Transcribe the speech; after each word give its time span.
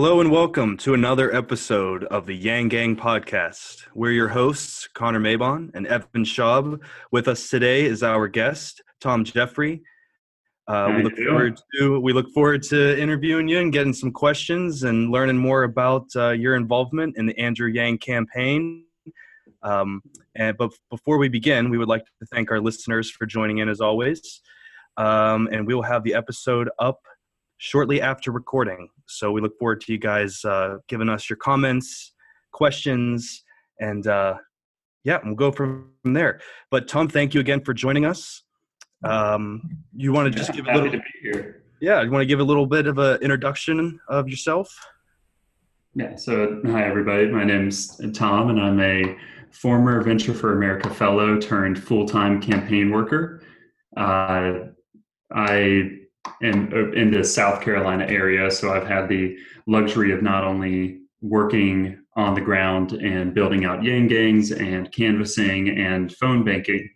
Hello 0.00 0.20
and 0.20 0.30
welcome 0.30 0.76
to 0.76 0.94
another 0.94 1.34
episode 1.34 2.04
of 2.04 2.24
the 2.24 2.32
Yang 2.32 2.68
Gang 2.68 2.94
podcast. 2.94 3.82
We're 3.96 4.12
your 4.12 4.28
hosts, 4.28 4.88
Connor 4.94 5.18
Mabon 5.18 5.72
and 5.74 5.88
Evan 5.88 6.22
Schaub. 6.22 6.80
With 7.10 7.26
us 7.26 7.48
today 7.48 7.84
is 7.84 8.04
our 8.04 8.28
guest, 8.28 8.80
Tom 9.00 9.24
Jeffrey. 9.24 9.82
Uh, 10.68 10.92
we 10.94 11.02
look 11.02 11.16
forward 11.16 11.60
to 11.74 11.98
we 11.98 12.12
look 12.12 12.30
forward 12.30 12.62
to 12.62 12.96
interviewing 12.96 13.48
you 13.48 13.58
and 13.58 13.72
getting 13.72 13.92
some 13.92 14.12
questions 14.12 14.84
and 14.84 15.10
learning 15.10 15.36
more 15.36 15.64
about 15.64 16.04
uh, 16.14 16.30
your 16.30 16.54
involvement 16.54 17.16
in 17.16 17.26
the 17.26 17.36
Andrew 17.36 17.68
Yang 17.68 17.98
campaign. 17.98 18.84
Um, 19.64 20.00
and 20.36 20.56
but 20.56 20.70
before 20.90 21.18
we 21.18 21.28
begin, 21.28 21.70
we 21.70 21.76
would 21.76 21.88
like 21.88 22.04
to 22.04 22.26
thank 22.32 22.52
our 22.52 22.60
listeners 22.60 23.10
for 23.10 23.26
joining 23.26 23.58
in 23.58 23.68
as 23.68 23.80
always. 23.80 24.42
Um, 24.96 25.48
and 25.50 25.66
we 25.66 25.74
will 25.74 25.82
have 25.82 26.04
the 26.04 26.14
episode 26.14 26.70
up 26.78 27.00
shortly 27.58 28.00
after 28.00 28.30
recording. 28.30 28.88
So 29.06 29.30
we 29.30 29.40
look 29.40 29.58
forward 29.58 29.80
to 29.82 29.92
you 29.92 29.98
guys 29.98 30.44
uh, 30.44 30.78
giving 30.88 31.08
us 31.08 31.28
your 31.28 31.36
comments, 31.36 32.12
questions, 32.52 33.44
and 33.80 34.06
uh, 34.06 34.36
yeah, 35.04 35.18
we'll 35.24 35.34
go 35.34 35.52
from 35.52 35.92
there. 36.04 36.40
But 36.70 36.88
Tom, 36.88 37.08
thank 37.08 37.34
you 37.34 37.40
again 37.40 37.62
for 37.62 37.74
joining 37.74 38.04
us. 38.04 38.42
Um, 39.04 39.62
you 39.94 40.12
want 40.12 40.32
to 40.32 40.36
just 40.36 40.52
give 40.52 40.66
a 40.66 40.74
little? 40.74 40.90
To 40.90 40.98
be 40.98 41.04
here. 41.22 41.62
Yeah, 41.80 42.02
you 42.02 42.10
want 42.10 42.22
to 42.22 42.26
give 42.26 42.40
a 42.40 42.44
little 42.44 42.66
bit 42.66 42.86
of 42.86 42.98
an 42.98 43.20
introduction 43.22 44.00
of 44.08 44.28
yourself? 44.28 44.74
Yeah. 45.94 46.16
So, 46.16 46.60
hi 46.66 46.84
everybody. 46.84 47.28
My 47.28 47.44
name's 47.44 48.00
Tom, 48.12 48.50
and 48.50 48.60
I'm 48.60 48.80
a 48.80 49.16
former 49.50 50.00
Venture 50.02 50.34
for 50.34 50.56
America 50.56 50.90
fellow 50.90 51.38
turned 51.38 51.82
full-time 51.82 52.40
campaign 52.40 52.90
worker. 52.90 53.42
Uh, 53.96 54.52
I 55.32 55.97
in 56.40 56.72
uh, 56.72 56.92
in 56.92 57.10
the 57.10 57.24
South 57.24 57.62
Carolina 57.62 58.06
area. 58.06 58.50
So 58.50 58.72
I've 58.72 58.86
had 58.86 59.08
the 59.08 59.36
luxury 59.66 60.12
of 60.12 60.22
not 60.22 60.44
only 60.44 61.00
working 61.20 61.98
on 62.16 62.34
the 62.34 62.40
ground 62.40 62.92
and 62.92 63.34
building 63.34 63.64
out 63.64 63.82
yang 63.82 64.08
gangs 64.08 64.50
and 64.52 64.90
canvassing 64.92 65.68
and 65.78 66.14
phone 66.14 66.44
banking, 66.44 66.88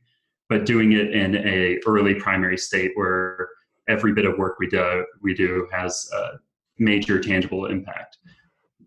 but 0.49 0.67
doing 0.67 0.93
it 0.93 1.11
in 1.13 1.37
a 1.37 1.79
early 1.87 2.15
primary 2.15 2.59
state 2.59 2.93
where 2.95 3.49
every 3.89 4.13
bit 4.13 4.25
of 4.25 4.39
work 4.39 4.59
we 4.59 4.69
do 4.69 5.05
we 5.23 5.35
do 5.35 5.69
has 5.73 6.09
a 6.15 6.39
major 6.79 7.21
tangible 7.21 7.67
impact. 7.67 8.19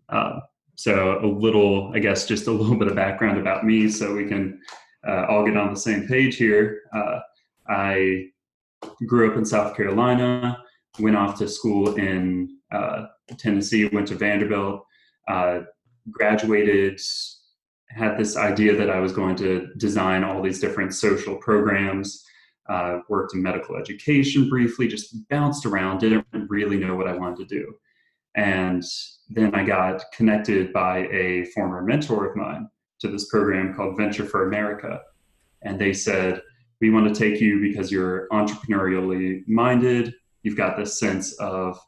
Uh, 0.08 0.40
so 0.76 1.18
a 1.22 1.26
little, 1.26 1.90
I 1.94 1.98
guess, 1.98 2.26
just 2.26 2.48
a 2.48 2.52
little 2.52 2.76
bit 2.76 2.88
of 2.88 2.94
background 2.94 3.38
about 3.38 3.64
me, 3.64 3.88
so 3.88 4.14
we 4.14 4.26
can 4.26 4.60
uh, 5.06 5.24
all 5.28 5.44
get 5.44 5.56
on 5.56 5.72
the 5.72 5.80
same 5.80 6.06
page 6.06 6.36
here. 6.36 6.82
Uh, 6.94 7.20
I 7.68 8.26
grew 9.06 9.30
up 9.30 9.36
in 9.36 9.44
South 9.44 9.76
Carolina, 9.76 10.62
went 10.98 11.16
off 11.16 11.38
to 11.38 11.48
school 11.48 11.94
in 11.96 12.58
uh, 12.72 13.06
Tennessee, 13.38 13.86
went 13.86 14.08
to 14.08 14.14
Vanderbilt, 14.14 14.84
uh, 15.28 15.60
graduated, 16.10 17.00
had 17.88 18.18
this 18.18 18.36
idea 18.36 18.76
that 18.76 18.90
I 18.90 19.00
was 19.00 19.12
going 19.12 19.36
to 19.36 19.68
design 19.76 20.24
all 20.24 20.42
these 20.42 20.60
different 20.60 20.94
social 20.94 21.36
programs. 21.36 22.24
Uh, 22.68 22.98
worked 23.08 23.32
in 23.32 23.40
medical 23.40 23.76
education 23.76 24.48
briefly, 24.48 24.88
just 24.88 25.28
bounced 25.28 25.64
around, 25.66 25.98
didn't 25.98 26.26
really 26.48 26.76
know 26.76 26.96
what 26.96 27.06
I 27.06 27.16
wanted 27.16 27.48
to 27.48 27.54
do. 27.60 27.72
And 28.34 28.82
then 29.28 29.54
I 29.54 29.64
got 29.64 30.02
connected 30.12 30.72
by 30.72 31.06
a 31.06 31.44
former 31.46 31.80
mentor 31.82 32.28
of 32.28 32.36
mine 32.36 32.68
to 33.00 33.08
this 33.08 33.28
program 33.28 33.74
called 33.74 33.96
Venture 33.96 34.26
for 34.26 34.48
America. 34.48 35.00
And 35.62 35.80
they 35.80 35.92
said, 35.92 36.42
we 36.80 36.90
want 36.90 37.12
to 37.12 37.18
take 37.18 37.40
you 37.40 37.60
because 37.60 37.90
you're 37.90 38.28
entrepreneurially 38.32 39.46
minded. 39.46 40.14
You've 40.42 40.56
got 40.56 40.76
this 40.76 40.98
sense 40.98 41.32
of 41.38 41.78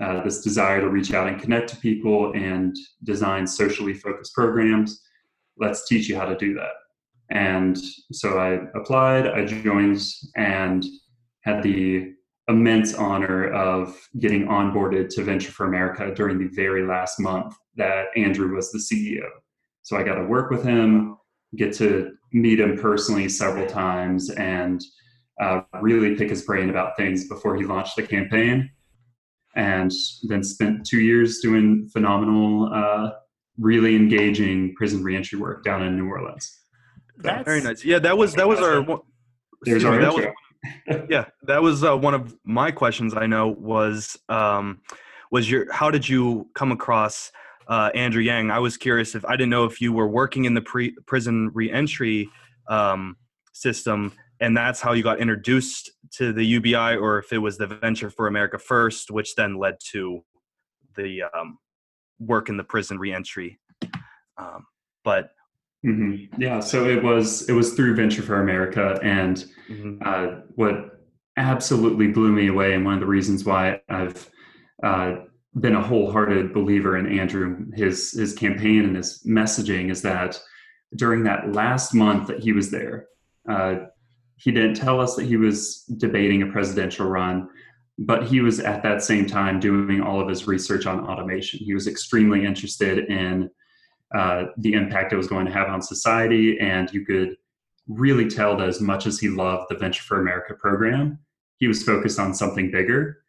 uh, 0.00 0.22
this 0.22 0.42
desire 0.42 0.80
to 0.80 0.88
reach 0.88 1.12
out 1.14 1.28
and 1.28 1.40
connect 1.40 1.70
to 1.70 1.76
people 1.76 2.32
and 2.34 2.76
design 3.04 3.46
socially 3.46 3.94
focused 3.94 4.34
programs. 4.34 5.02
Let's 5.58 5.88
teach 5.88 6.08
you 6.08 6.16
how 6.16 6.26
to 6.26 6.36
do 6.36 6.54
that. 6.54 6.72
And 7.30 7.76
so 8.12 8.38
I 8.38 8.60
applied, 8.78 9.26
I 9.26 9.44
joined, 9.44 10.02
and 10.36 10.84
had 11.42 11.62
the 11.62 12.12
immense 12.48 12.94
honor 12.94 13.50
of 13.52 13.98
getting 14.20 14.46
onboarded 14.46 15.08
to 15.10 15.24
Venture 15.24 15.50
for 15.50 15.66
America 15.66 16.12
during 16.14 16.38
the 16.38 16.48
very 16.54 16.86
last 16.86 17.18
month 17.18 17.54
that 17.76 18.06
Andrew 18.16 18.54
was 18.54 18.70
the 18.70 18.78
CEO. 18.78 19.26
So 19.82 19.96
I 19.96 20.02
got 20.02 20.16
to 20.16 20.24
work 20.24 20.50
with 20.50 20.62
him, 20.62 21.16
get 21.56 21.72
to 21.74 22.12
meet 22.36 22.60
him 22.60 22.76
personally 22.76 23.28
several 23.28 23.66
times 23.66 24.30
and 24.30 24.82
uh, 25.40 25.62
really 25.80 26.14
pick 26.14 26.30
his 26.30 26.42
brain 26.42 26.70
about 26.70 26.96
things 26.96 27.28
before 27.28 27.56
he 27.56 27.64
launched 27.64 27.96
the 27.96 28.02
campaign. 28.02 28.70
And 29.54 29.90
then 30.24 30.42
spent 30.42 30.86
two 30.86 31.00
years 31.00 31.40
doing 31.40 31.88
phenomenal, 31.90 32.70
uh, 32.72 33.12
really 33.58 33.96
engaging 33.96 34.74
prison 34.74 35.02
reentry 35.02 35.38
work 35.38 35.64
down 35.64 35.82
in 35.82 35.96
New 35.96 36.06
Orleans. 36.08 36.60
That's 37.16 37.44
very 37.46 37.62
nice. 37.62 37.82
Yeah, 37.82 37.98
that 38.00 38.18
was 38.18 38.34
that 38.34 38.46
was 38.46 38.60
our. 38.60 38.84
There's 39.62 39.82
our 39.82 39.98
that 39.98 40.14
was, 40.14 40.26
yeah, 41.08 41.24
that 41.44 41.62
was 41.62 41.82
uh, 41.82 41.96
one 41.96 42.12
of 42.12 42.36
my 42.44 42.70
questions. 42.70 43.14
I 43.14 43.24
know 43.24 43.48
was 43.48 44.18
um, 44.28 44.82
was 45.30 45.50
your 45.50 45.72
how 45.72 45.90
did 45.90 46.06
you 46.06 46.48
come 46.54 46.70
across 46.70 47.32
uh, 47.68 47.90
Andrew 47.94 48.22
Yang. 48.22 48.50
I 48.50 48.58
was 48.58 48.76
curious 48.76 49.14
if 49.14 49.24
I 49.24 49.32
didn't 49.32 49.50
know 49.50 49.64
if 49.64 49.80
you 49.80 49.92
were 49.92 50.08
working 50.08 50.44
in 50.44 50.54
the 50.54 50.60
pre- 50.60 50.96
prison 51.06 51.50
reentry 51.52 52.28
um, 52.68 53.16
system, 53.52 54.12
and 54.40 54.56
that's 54.56 54.80
how 54.80 54.92
you 54.92 55.02
got 55.02 55.20
introduced 55.20 55.90
to 56.12 56.32
the 56.32 56.44
UBI, 56.44 56.96
or 56.96 57.18
if 57.18 57.32
it 57.32 57.38
was 57.38 57.58
the 57.58 57.66
Venture 57.66 58.10
for 58.10 58.26
America 58.26 58.58
first, 58.58 59.10
which 59.10 59.34
then 59.34 59.58
led 59.58 59.76
to 59.92 60.24
the 60.96 61.22
um, 61.22 61.58
work 62.18 62.48
in 62.48 62.56
the 62.56 62.64
prison 62.64 62.98
reentry. 62.98 63.58
Um, 64.38 64.66
but 65.04 65.30
mm-hmm. 65.84 66.40
yeah, 66.40 66.60
so 66.60 66.86
it 66.86 67.02
was 67.02 67.48
it 67.48 67.52
was 67.52 67.74
through 67.74 67.96
Venture 67.96 68.22
for 68.22 68.40
America, 68.40 68.98
and 69.02 69.44
mm-hmm. 69.68 69.98
uh, 70.04 70.40
what 70.54 71.00
absolutely 71.36 72.08
blew 72.08 72.32
me 72.32 72.48
away, 72.48 72.74
and 72.74 72.84
one 72.84 72.94
of 72.94 73.00
the 73.00 73.06
reasons 73.06 73.44
why 73.44 73.80
I've 73.88 74.30
uh, 74.82 75.16
been 75.60 75.74
a 75.74 75.82
wholehearted 75.82 76.52
believer 76.52 76.98
in 76.98 77.18
Andrew, 77.18 77.66
his 77.74 78.12
his 78.12 78.34
campaign 78.34 78.84
and 78.84 78.96
his 78.96 79.22
messaging 79.26 79.90
is 79.90 80.02
that 80.02 80.38
during 80.94 81.24
that 81.24 81.52
last 81.52 81.94
month 81.94 82.28
that 82.28 82.40
he 82.40 82.52
was 82.52 82.70
there, 82.70 83.06
uh, 83.48 83.76
he 84.36 84.52
didn't 84.52 84.74
tell 84.74 85.00
us 85.00 85.16
that 85.16 85.24
he 85.24 85.36
was 85.36 85.82
debating 85.96 86.42
a 86.42 86.46
presidential 86.46 87.06
run, 87.06 87.48
but 87.98 88.26
he 88.26 88.40
was 88.40 88.60
at 88.60 88.82
that 88.82 89.02
same 89.02 89.26
time 89.26 89.58
doing 89.58 90.00
all 90.00 90.20
of 90.20 90.28
his 90.28 90.46
research 90.46 90.86
on 90.86 91.00
automation. 91.00 91.58
He 91.60 91.74
was 91.74 91.86
extremely 91.86 92.44
interested 92.44 93.10
in 93.10 93.50
uh, 94.14 94.44
the 94.58 94.74
impact 94.74 95.12
it 95.12 95.16
was 95.16 95.26
going 95.26 95.46
to 95.46 95.52
have 95.52 95.68
on 95.68 95.80
society, 95.80 96.58
and 96.60 96.92
you 96.92 97.04
could 97.04 97.36
really 97.88 98.28
tell 98.28 98.56
that 98.56 98.68
as 98.68 98.80
much 98.80 99.06
as 99.06 99.18
he 99.18 99.28
loved 99.28 99.66
the 99.70 99.76
Venture 99.76 100.02
for 100.02 100.20
America 100.20 100.54
program, 100.54 101.18
he 101.56 101.66
was 101.66 101.82
focused 101.82 102.18
on 102.18 102.34
something 102.34 102.70
bigger 102.70 103.22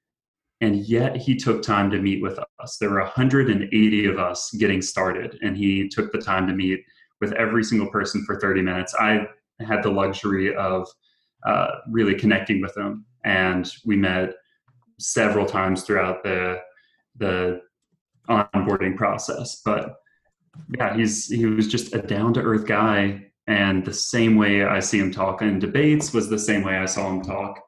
and 0.61 0.87
yet 0.87 1.15
he 1.15 1.35
took 1.35 1.61
time 1.61 1.89
to 1.91 1.99
meet 1.99 2.21
with 2.21 2.39
us. 2.59 2.77
There 2.77 2.89
were 2.89 3.01
180 3.01 4.05
of 4.05 4.17
us 4.17 4.51
getting 4.53 4.81
started 4.81 5.37
and 5.41 5.55
he 5.55 5.87
took 5.87 6.11
the 6.11 6.17
time 6.17 6.47
to 6.47 6.53
meet 6.53 6.83
with 7.21 7.33
every 7.33 7.63
single 7.63 7.89
person 7.89 8.23
for 8.25 8.39
30 8.39 8.61
minutes. 8.61 8.95
I 8.99 9.27
had 9.59 9.83
the 9.83 9.91
luxury 9.91 10.55
of 10.55 10.87
uh, 11.45 11.67
really 11.89 12.15
connecting 12.15 12.61
with 12.61 12.75
him 12.75 13.05
and 13.23 13.71
we 13.85 13.95
met 13.95 14.33
several 14.99 15.45
times 15.45 15.83
throughout 15.83 16.23
the 16.23 16.59
the 17.17 17.61
onboarding 18.29 18.95
process. 18.95 19.61
But 19.63 19.97
yeah 20.77 20.95
he's 20.95 21.27
he 21.27 21.45
was 21.45 21.67
just 21.67 21.93
a 21.93 22.01
down 22.01 22.33
to 22.33 22.41
earth 22.41 22.65
guy 22.65 23.23
and 23.47 23.85
the 23.85 23.93
same 23.93 24.35
way 24.35 24.63
i 24.63 24.79
see 24.79 24.99
him 24.99 25.11
talk 25.11 25.41
in 25.41 25.59
debates 25.59 26.13
was 26.13 26.29
the 26.29 26.39
same 26.39 26.63
way 26.63 26.77
i 26.77 26.85
saw 26.85 27.09
him 27.09 27.21
talk 27.21 27.59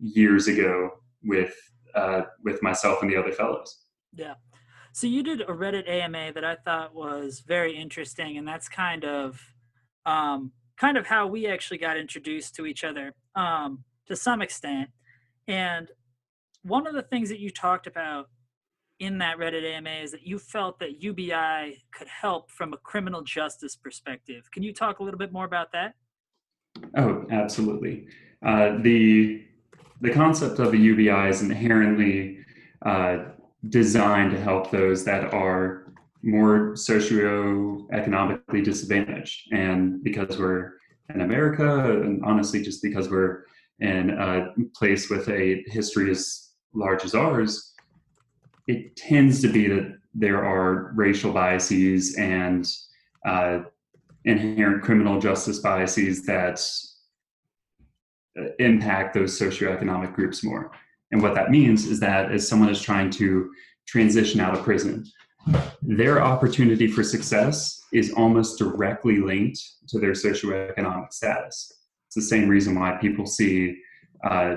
years 0.00 0.48
ago 0.48 0.90
with 1.24 1.54
uh, 1.98 2.22
with 2.44 2.62
myself 2.62 3.02
and 3.02 3.10
the 3.10 3.16
other 3.16 3.32
fellows. 3.32 3.84
Yeah. 4.14 4.34
So 4.92 5.06
you 5.06 5.22
did 5.22 5.42
a 5.42 5.46
Reddit 5.46 5.88
AMA 5.88 6.32
that 6.34 6.44
I 6.44 6.56
thought 6.56 6.94
was 6.94 7.42
very 7.46 7.76
interesting, 7.76 8.38
and 8.38 8.46
that's 8.46 8.68
kind 8.68 9.04
of 9.04 9.40
um, 10.06 10.52
kind 10.76 10.96
of 10.96 11.06
how 11.06 11.26
we 11.26 11.46
actually 11.46 11.78
got 11.78 11.96
introduced 11.96 12.54
to 12.56 12.66
each 12.66 12.84
other 12.84 13.14
um, 13.34 13.84
to 14.06 14.16
some 14.16 14.40
extent. 14.42 14.90
And 15.46 15.88
one 16.62 16.86
of 16.86 16.94
the 16.94 17.02
things 17.02 17.28
that 17.28 17.40
you 17.40 17.50
talked 17.50 17.86
about 17.86 18.28
in 18.98 19.18
that 19.18 19.38
Reddit 19.38 19.64
AMA 19.64 19.90
is 19.90 20.10
that 20.10 20.26
you 20.26 20.38
felt 20.38 20.78
that 20.80 21.02
UBI 21.02 21.82
could 21.92 22.08
help 22.08 22.50
from 22.50 22.72
a 22.72 22.76
criminal 22.78 23.22
justice 23.22 23.76
perspective. 23.76 24.50
Can 24.50 24.62
you 24.62 24.72
talk 24.72 24.98
a 24.98 25.04
little 25.04 25.18
bit 25.18 25.32
more 25.32 25.44
about 25.44 25.72
that? 25.72 25.94
Oh, 26.96 27.24
absolutely. 27.30 28.08
Uh, 28.44 28.78
the 28.80 29.44
the 30.00 30.10
concept 30.10 30.58
of 30.58 30.72
a 30.72 30.76
UBI 30.76 31.28
is 31.28 31.42
inherently 31.42 32.38
uh, 32.84 33.24
designed 33.68 34.30
to 34.32 34.40
help 34.40 34.70
those 34.70 35.04
that 35.04 35.32
are 35.34 35.92
more 36.22 36.72
socioeconomically 36.74 38.64
disadvantaged. 38.64 39.52
And 39.52 40.02
because 40.02 40.38
we're 40.38 40.72
in 41.14 41.22
America, 41.22 42.00
and 42.02 42.24
honestly, 42.24 42.62
just 42.62 42.82
because 42.82 43.08
we're 43.08 43.44
in 43.80 44.10
a 44.10 44.54
place 44.74 45.08
with 45.10 45.28
a 45.28 45.64
history 45.68 46.10
as 46.10 46.50
large 46.74 47.04
as 47.04 47.14
ours, 47.14 47.74
it 48.66 48.96
tends 48.96 49.40
to 49.42 49.48
be 49.48 49.68
that 49.68 49.98
there 50.14 50.44
are 50.44 50.92
racial 50.94 51.32
biases 51.32 52.16
and 52.16 52.68
uh, 53.26 53.60
inherent 54.24 54.82
criminal 54.82 55.20
justice 55.20 55.60
biases 55.60 56.26
that 56.26 56.60
impact 58.58 59.14
those 59.14 59.38
socioeconomic 59.38 60.14
groups 60.14 60.44
more. 60.44 60.70
And 61.10 61.22
what 61.22 61.34
that 61.34 61.50
means 61.50 61.86
is 61.86 62.00
that 62.00 62.30
as 62.30 62.46
someone 62.46 62.68
is 62.68 62.80
trying 62.80 63.10
to 63.12 63.50
transition 63.86 64.40
out 64.40 64.56
of 64.56 64.64
prison, 64.64 65.04
their 65.82 66.22
opportunity 66.22 66.86
for 66.86 67.02
success 67.02 67.80
is 67.92 68.12
almost 68.12 68.58
directly 68.58 69.18
linked 69.18 69.60
to 69.88 69.98
their 69.98 70.12
socioeconomic 70.12 71.12
status. 71.12 71.72
It's 72.06 72.14
the 72.14 72.22
same 72.22 72.48
reason 72.48 72.78
why 72.78 72.98
people 73.00 73.26
see 73.26 73.78
uh, 74.24 74.56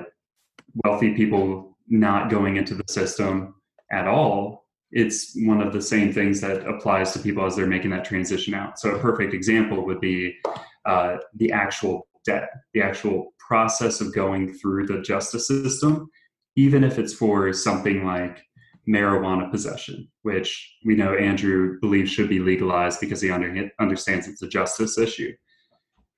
wealthy 0.84 1.14
people 1.14 1.76
not 1.88 2.30
going 2.30 2.56
into 2.56 2.74
the 2.74 2.84
system 2.88 3.54
at 3.90 4.06
all. 4.06 4.66
It's 4.90 5.32
one 5.36 5.62
of 5.62 5.72
the 5.72 5.80
same 5.80 6.12
things 6.12 6.40
that 6.42 6.66
applies 6.66 7.12
to 7.12 7.18
people 7.18 7.46
as 7.46 7.56
they're 7.56 7.66
making 7.66 7.90
that 7.90 8.04
transition 8.04 8.52
out. 8.52 8.78
So, 8.78 8.94
a 8.94 8.98
perfect 8.98 9.32
example 9.32 9.86
would 9.86 10.00
be 10.00 10.36
uh, 10.84 11.16
the 11.34 11.52
actual 11.52 12.06
debt, 12.24 12.48
the 12.74 12.82
actual 12.82 13.32
process 13.38 14.00
of 14.00 14.14
going 14.14 14.52
through 14.54 14.86
the 14.86 15.02
justice 15.02 15.48
system, 15.48 16.08
even 16.56 16.84
if 16.84 16.98
it's 16.98 17.14
for 17.14 17.52
something 17.52 18.04
like 18.04 18.42
marijuana 18.88 19.50
possession, 19.50 20.08
which 20.22 20.76
we 20.84 20.94
know 20.94 21.14
Andrew 21.14 21.78
believes 21.80 22.10
should 22.10 22.28
be 22.28 22.40
legalized 22.40 23.00
because 23.00 23.20
he 23.20 23.30
under, 23.30 23.70
understands 23.78 24.26
it's 24.26 24.42
a 24.42 24.48
justice 24.48 24.98
issue. 24.98 25.32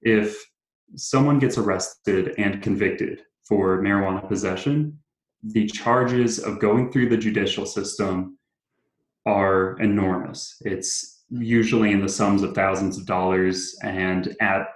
If 0.03 0.37
someone 0.97 1.39
gets 1.39 1.59
arrested 1.59 2.35
and 2.39 2.63
convicted 2.63 3.23
for 3.47 3.83
marijuana 3.83 4.27
possession, 4.27 4.99
the 5.43 5.67
charges 5.67 6.39
of 6.39 6.59
going 6.59 6.91
through 6.91 7.11
the 7.11 7.19
judicial 7.19 7.67
system 7.67 8.39
are 9.27 9.79
enormous. 9.81 10.57
It's 10.63 11.25
usually 11.31 11.93
in 11.93 12.01
the 12.01 12.09
sums 12.09 12.43
of 12.43 12.55
thousands 12.55 12.99
of 12.99 13.07
dollars, 13.07 13.77
and 13.83 14.35
at 14.41 14.69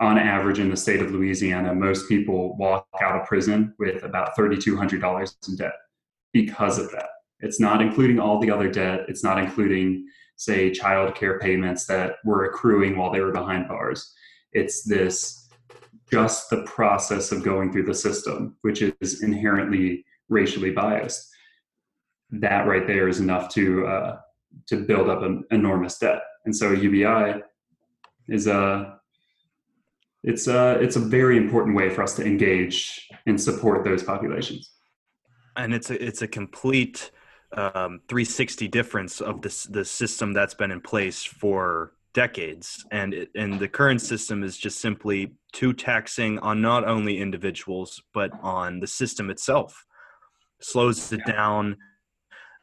on 0.00 0.18
average 0.18 0.58
in 0.58 0.70
the 0.70 0.76
state 0.76 1.00
of 1.00 1.10
Louisiana, 1.12 1.74
most 1.74 2.08
people 2.08 2.56
walk 2.56 2.86
out 3.00 3.20
of 3.20 3.26
prison 3.26 3.74
with 3.78 4.02
about 4.02 4.36
$3,200 4.36 5.48
in 5.48 5.56
debt 5.56 5.74
because 6.32 6.78
of 6.78 6.90
that. 6.90 7.08
It's 7.40 7.60
not 7.60 7.80
including 7.80 8.18
all 8.18 8.40
the 8.40 8.50
other 8.50 8.70
debt. 8.70 9.00
It's 9.08 9.22
not 9.22 9.38
including, 9.38 10.06
say, 10.36 10.70
child 10.72 11.14
care 11.14 11.38
payments 11.38 11.86
that 11.86 12.16
were 12.24 12.46
accruing 12.46 12.96
while 12.96 13.12
they 13.12 13.20
were 13.20 13.32
behind 13.32 13.68
bars. 13.68 14.12
It's 14.52 14.84
this 14.84 15.48
just 16.10 16.50
the 16.50 16.62
process 16.62 17.32
of 17.32 17.42
going 17.42 17.72
through 17.72 17.84
the 17.84 17.94
system, 17.94 18.56
which 18.62 18.82
is 18.82 19.22
inherently 19.22 20.04
racially 20.28 20.70
biased. 20.70 21.28
That 22.30 22.66
right 22.66 22.86
there 22.86 23.08
is 23.08 23.20
enough 23.20 23.48
to 23.54 23.86
uh, 23.86 24.18
to 24.68 24.76
build 24.76 25.08
up 25.08 25.22
an 25.22 25.44
enormous 25.50 25.98
debt. 25.98 26.22
And 26.44 26.54
so 26.54 26.72
UBI 26.72 27.42
is 28.28 28.46
a 28.46 28.98
it's 30.24 30.48
a 30.48 30.72
it's 30.80 30.96
a 30.96 31.00
very 31.00 31.36
important 31.36 31.76
way 31.76 31.90
for 31.90 32.02
us 32.02 32.16
to 32.16 32.24
engage 32.24 33.08
and 33.26 33.40
support 33.40 33.84
those 33.84 34.02
populations. 34.02 34.70
And 35.56 35.72
it's 35.74 35.90
a 35.90 36.04
it's 36.04 36.22
a 36.22 36.28
complete 36.28 37.10
um, 37.52 38.00
360 38.08 38.66
difference 38.68 39.20
of 39.20 39.42
this 39.42 39.64
the 39.64 39.84
system 39.84 40.32
that's 40.32 40.54
been 40.54 40.70
in 40.70 40.80
place 40.80 41.22
for 41.22 41.92
decades 42.14 42.86
and 42.92 43.12
it, 43.12 43.30
and 43.34 43.58
the 43.58 43.68
current 43.68 44.00
system 44.00 44.44
is 44.44 44.56
just 44.56 44.80
simply 44.80 45.34
too 45.52 45.72
taxing 45.72 46.38
on 46.38 46.62
not 46.62 46.86
only 46.86 47.18
individuals 47.18 48.00
but 48.12 48.30
on 48.40 48.78
the 48.78 48.86
system 48.86 49.30
itself 49.30 49.84
slows 50.60 51.12
it 51.12 51.20
down 51.26 51.76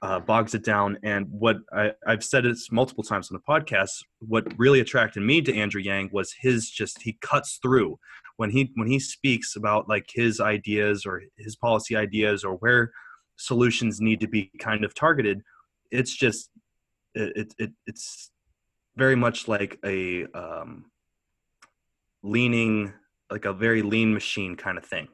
uh, 0.02 0.20
bogs 0.20 0.56
it 0.56 0.64
down. 0.64 0.98
And 1.04 1.28
what 1.30 1.58
I, 1.74 1.92
i've 2.08 2.24
said 2.24 2.46
it 2.46 2.58
multiple 2.72 3.04
times 3.04 3.30
on 3.32 3.38
the 3.38 3.52
podcast 3.54 4.04
what 4.20 4.46
really 4.58 4.80
attracted 4.80 5.22
me 5.22 5.42
to 5.42 5.56
andrew 5.56 5.82
yang 5.82 6.10
was 6.12 6.34
his 6.40 6.70
just 6.70 7.02
he 7.02 7.18
cuts 7.22 7.60
through. 7.62 7.98
When 8.38 8.50
he 8.50 8.72
when 8.76 8.88
he 8.88 9.00
speaks 9.00 9.56
about 9.56 9.88
like 9.88 10.10
his 10.14 10.40
ideas 10.40 11.06
or 11.06 11.22
his 11.38 11.56
policy 11.56 11.96
ideas 11.96 12.44
or 12.44 12.56
where 12.56 12.92
solutions 13.38 14.02
need 14.02 14.20
to 14.20 14.28
be 14.28 14.52
kind 14.60 14.84
of 14.84 14.94
targeted 14.94 15.42
it's 15.92 16.16
just 16.16 16.50
it, 17.14 17.54
it 17.60 17.72
it's 17.86 18.32
very 18.96 19.16
much 19.16 19.48
like 19.48 19.78
a 19.86 20.26
um, 20.34 20.86
leaning 22.24 22.94
like 23.30 23.46
a 23.46 23.54
very 23.54 23.82
lean 23.82 24.14
machine 24.14 24.56
kind 24.56 24.78
of 24.78 24.86
thing 24.86 25.08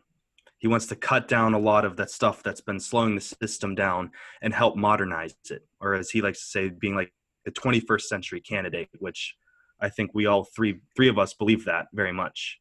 he 0.59 0.67
wants 0.67 0.87
to 0.87 0.95
cut 0.95 1.27
down 1.27 1.53
a 1.53 1.59
lot 1.59 1.85
of 1.85 1.97
that 1.97 2.09
stuff 2.09 2.41
that's 2.43 2.61
been 2.61 2.79
slowing 2.79 3.15
the 3.15 3.21
system 3.21 3.75
down 3.75 4.11
and 4.41 4.53
help 4.53 4.75
modernize 4.75 5.35
it 5.49 5.63
or 5.79 5.93
as 5.93 6.09
he 6.09 6.21
likes 6.21 6.39
to 6.39 6.45
say 6.45 6.69
being 6.69 6.95
like 6.95 7.13
the 7.45 7.51
21st 7.51 8.01
century 8.01 8.41
candidate 8.41 8.89
which 8.99 9.35
i 9.81 9.89
think 9.89 10.11
we 10.13 10.25
all 10.25 10.45
three 10.55 10.79
three 10.95 11.09
of 11.09 11.17
us 11.17 11.33
believe 11.33 11.65
that 11.65 11.87
very 11.93 12.13
much 12.13 12.59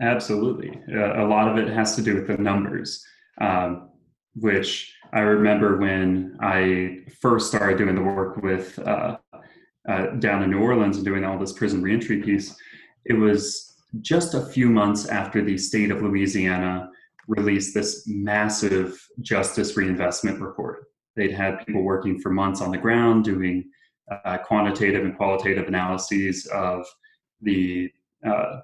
absolutely 0.00 0.78
uh, 0.94 1.22
a 1.22 1.26
lot 1.26 1.48
of 1.48 1.56
it 1.56 1.72
has 1.72 1.96
to 1.96 2.02
do 2.02 2.14
with 2.14 2.26
the 2.26 2.36
numbers 2.36 3.04
um, 3.40 3.88
which 4.34 4.94
I 5.12 5.20
remember 5.20 5.76
when 5.76 6.38
I 6.40 7.00
first 7.20 7.48
started 7.48 7.78
doing 7.78 7.94
the 7.94 8.02
work 8.02 8.38
with 8.38 8.78
uh, 8.78 9.18
uh, 9.88 10.06
down 10.18 10.42
in 10.42 10.50
New 10.50 10.60
Orleans 10.60 10.96
and 10.96 11.04
doing 11.04 11.24
all 11.24 11.38
this 11.38 11.52
prison 11.52 11.82
reentry 11.82 12.22
piece. 12.22 12.56
It 13.04 13.14
was 13.14 13.76
just 14.00 14.34
a 14.34 14.46
few 14.46 14.70
months 14.70 15.06
after 15.06 15.42
the 15.44 15.58
state 15.58 15.90
of 15.90 16.02
Louisiana 16.02 16.88
released 17.28 17.74
this 17.74 18.04
massive 18.06 19.00
justice 19.20 19.76
reinvestment 19.76 20.40
report. 20.40 20.86
They'd 21.16 21.32
had 21.32 21.64
people 21.66 21.82
working 21.82 22.18
for 22.18 22.30
months 22.30 22.60
on 22.60 22.70
the 22.70 22.78
ground 22.78 23.24
doing 23.24 23.64
uh, 24.10 24.38
quantitative 24.38 25.04
and 25.04 25.16
qualitative 25.16 25.68
analyses 25.68 26.46
of 26.46 26.86
the 27.40 27.90
uh, 28.26 28.60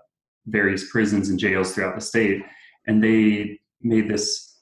various 0.46 0.90
prisons 0.90 1.28
and 1.28 1.38
jails 1.38 1.72
throughout 1.72 1.94
the 1.94 2.00
state. 2.00 2.42
And 2.86 3.02
they 3.02 3.60
made 3.82 4.08
this 4.08 4.58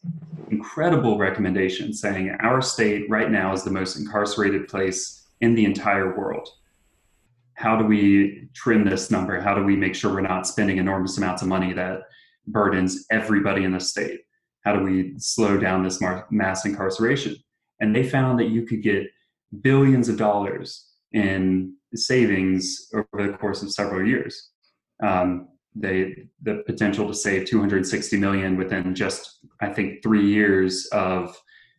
incredible 0.51 1.19
recommendation 1.19 1.93
saying 1.93 2.37
our 2.41 2.61
state 2.61 3.09
right 3.09 3.31
now 3.31 3.53
is 3.53 3.65
the 3.65 3.71
most 3.71 3.97
incarcerated 3.97 4.69
place 4.69 5.27
in 5.41 5.55
the 5.55 5.65
entire 5.65 6.17
world. 6.17 6.49
How 7.55 7.77
do 7.77 7.85
we 7.85 8.49
trim 8.55 8.85
this 8.85 9.11
number? 9.11 9.41
How 9.41 9.55
do 9.55 9.65
we 9.65 9.77
make 9.77 9.95
sure 9.95 10.13
we're 10.13 10.21
not 10.21 10.47
spending 10.47 10.77
enormous 10.77 11.17
amounts 11.17 11.43
of 11.43 11.49
money 11.49 11.73
that 11.73 12.03
burdens 12.47 13.07
everybody 13.11 13.65
in 13.65 13.73
the 13.73 13.81
state? 13.81 14.21
How 14.65 14.75
do 14.77 14.83
we 14.83 15.15
slow 15.19 15.59
down 15.59 15.83
this 15.83 16.01
mass 16.31 16.65
incarceration? 16.65 17.37
And 17.81 17.95
they 17.95 18.09
found 18.09 18.39
that 18.41 18.49
you 18.49 18.67
could 18.67 18.83
get 18.83 19.07
billions 19.61 20.09
of 20.09 20.17
dollars 20.17 20.87
in 21.13 21.75
savings 21.95 22.91
over 22.95 23.31
the 23.31 23.39
course 23.39 23.63
of 23.63 23.73
several 23.73 24.07
years. 24.07 24.51
Um, 25.03 25.49
they 25.75 26.29
the 26.43 26.63
potential 26.67 27.07
to 27.07 27.15
save 27.15 27.47
260 27.47 28.17
million 28.17 28.57
within 28.57 28.95
just 28.95 29.41
I 29.61 29.69
think 29.69 30.03
three 30.03 30.27
years 30.27 30.87
of 30.87 31.39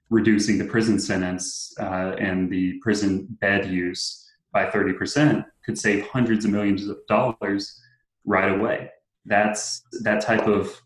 reducing 0.09 0.57
the 0.57 0.65
prison 0.65 0.99
sentence 0.99 1.73
uh, 1.79 2.15
and 2.19 2.49
the 2.49 2.79
prison 2.81 3.27
bed 3.41 3.69
use 3.69 4.25
by 4.53 4.65
30% 4.67 5.45
could 5.65 5.77
save 5.77 6.07
hundreds 6.07 6.45
of 6.45 6.51
millions 6.51 6.87
of 6.87 6.97
dollars 7.07 7.79
right 8.25 8.51
away. 8.57 8.89
That's 9.27 9.83
that 10.03 10.21
type 10.21 10.47
of 10.47 10.81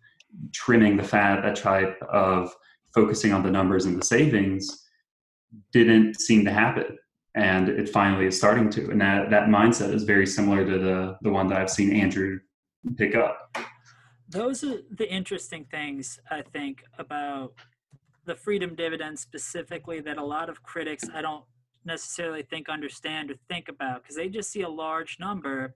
trimming 0.53 0.97
the 0.97 1.03
fat, 1.03 1.41
that 1.41 1.55
type 1.55 2.01
of 2.09 2.53
focusing 2.93 3.33
on 3.33 3.43
the 3.43 3.51
numbers 3.51 3.85
and 3.85 3.99
the 3.99 4.05
savings 4.05 4.85
didn't 5.71 6.19
seem 6.19 6.45
to 6.45 6.51
happen. 6.51 6.97
And 7.35 7.69
it 7.69 7.89
finally 7.89 8.25
is 8.25 8.37
starting 8.37 8.69
to. 8.71 8.89
And 8.89 8.99
that, 8.99 9.29
that 9.29 9.47
mindset 9.47 9.93
is 9.93 10.03
very 10.03 10.27
similar 10.27 10.65
to 10.65 10.77
the, 10.77 11.17
the 11.21 11.29
one 11.29 11.47
that 11.47 11.57
I've 11.57 11.69
seen 11.69 11.93
Andrew 11.95 12.39
pick 12.97 13.15
up. 13.15 13.57
Those 14.27 14.63
are 14.63 14.79
the 14.89 15.09
interesting 15.11 15.65
things 15.71 16.19
I 16.29 16.41
think 16.41 16.83
about 16.97 17.53
the 18.25 18.35
freedom 18.35 18.75
dividend 18.75 19.19
specifically 19.19 19.99
that 20.01 20.17
a 20.17 20.23
lot 20.23 20.49
of 20.49 20.63
critics 20.63 21.05
I 21.13 21.21
don't 21.21 21.43
necessarily 21.85 22.43
think 22.43 22.69
understand 22.69 23.31
or 23.31 23.35
think 23.49 23.67
about 23.67 24.03
because 24.03 24.15
they 24.15 24.29
just 24.29 24.51
see 24.51 24.61
a 24.61 24.69
large 24.69 25.17
number 25.19 25.75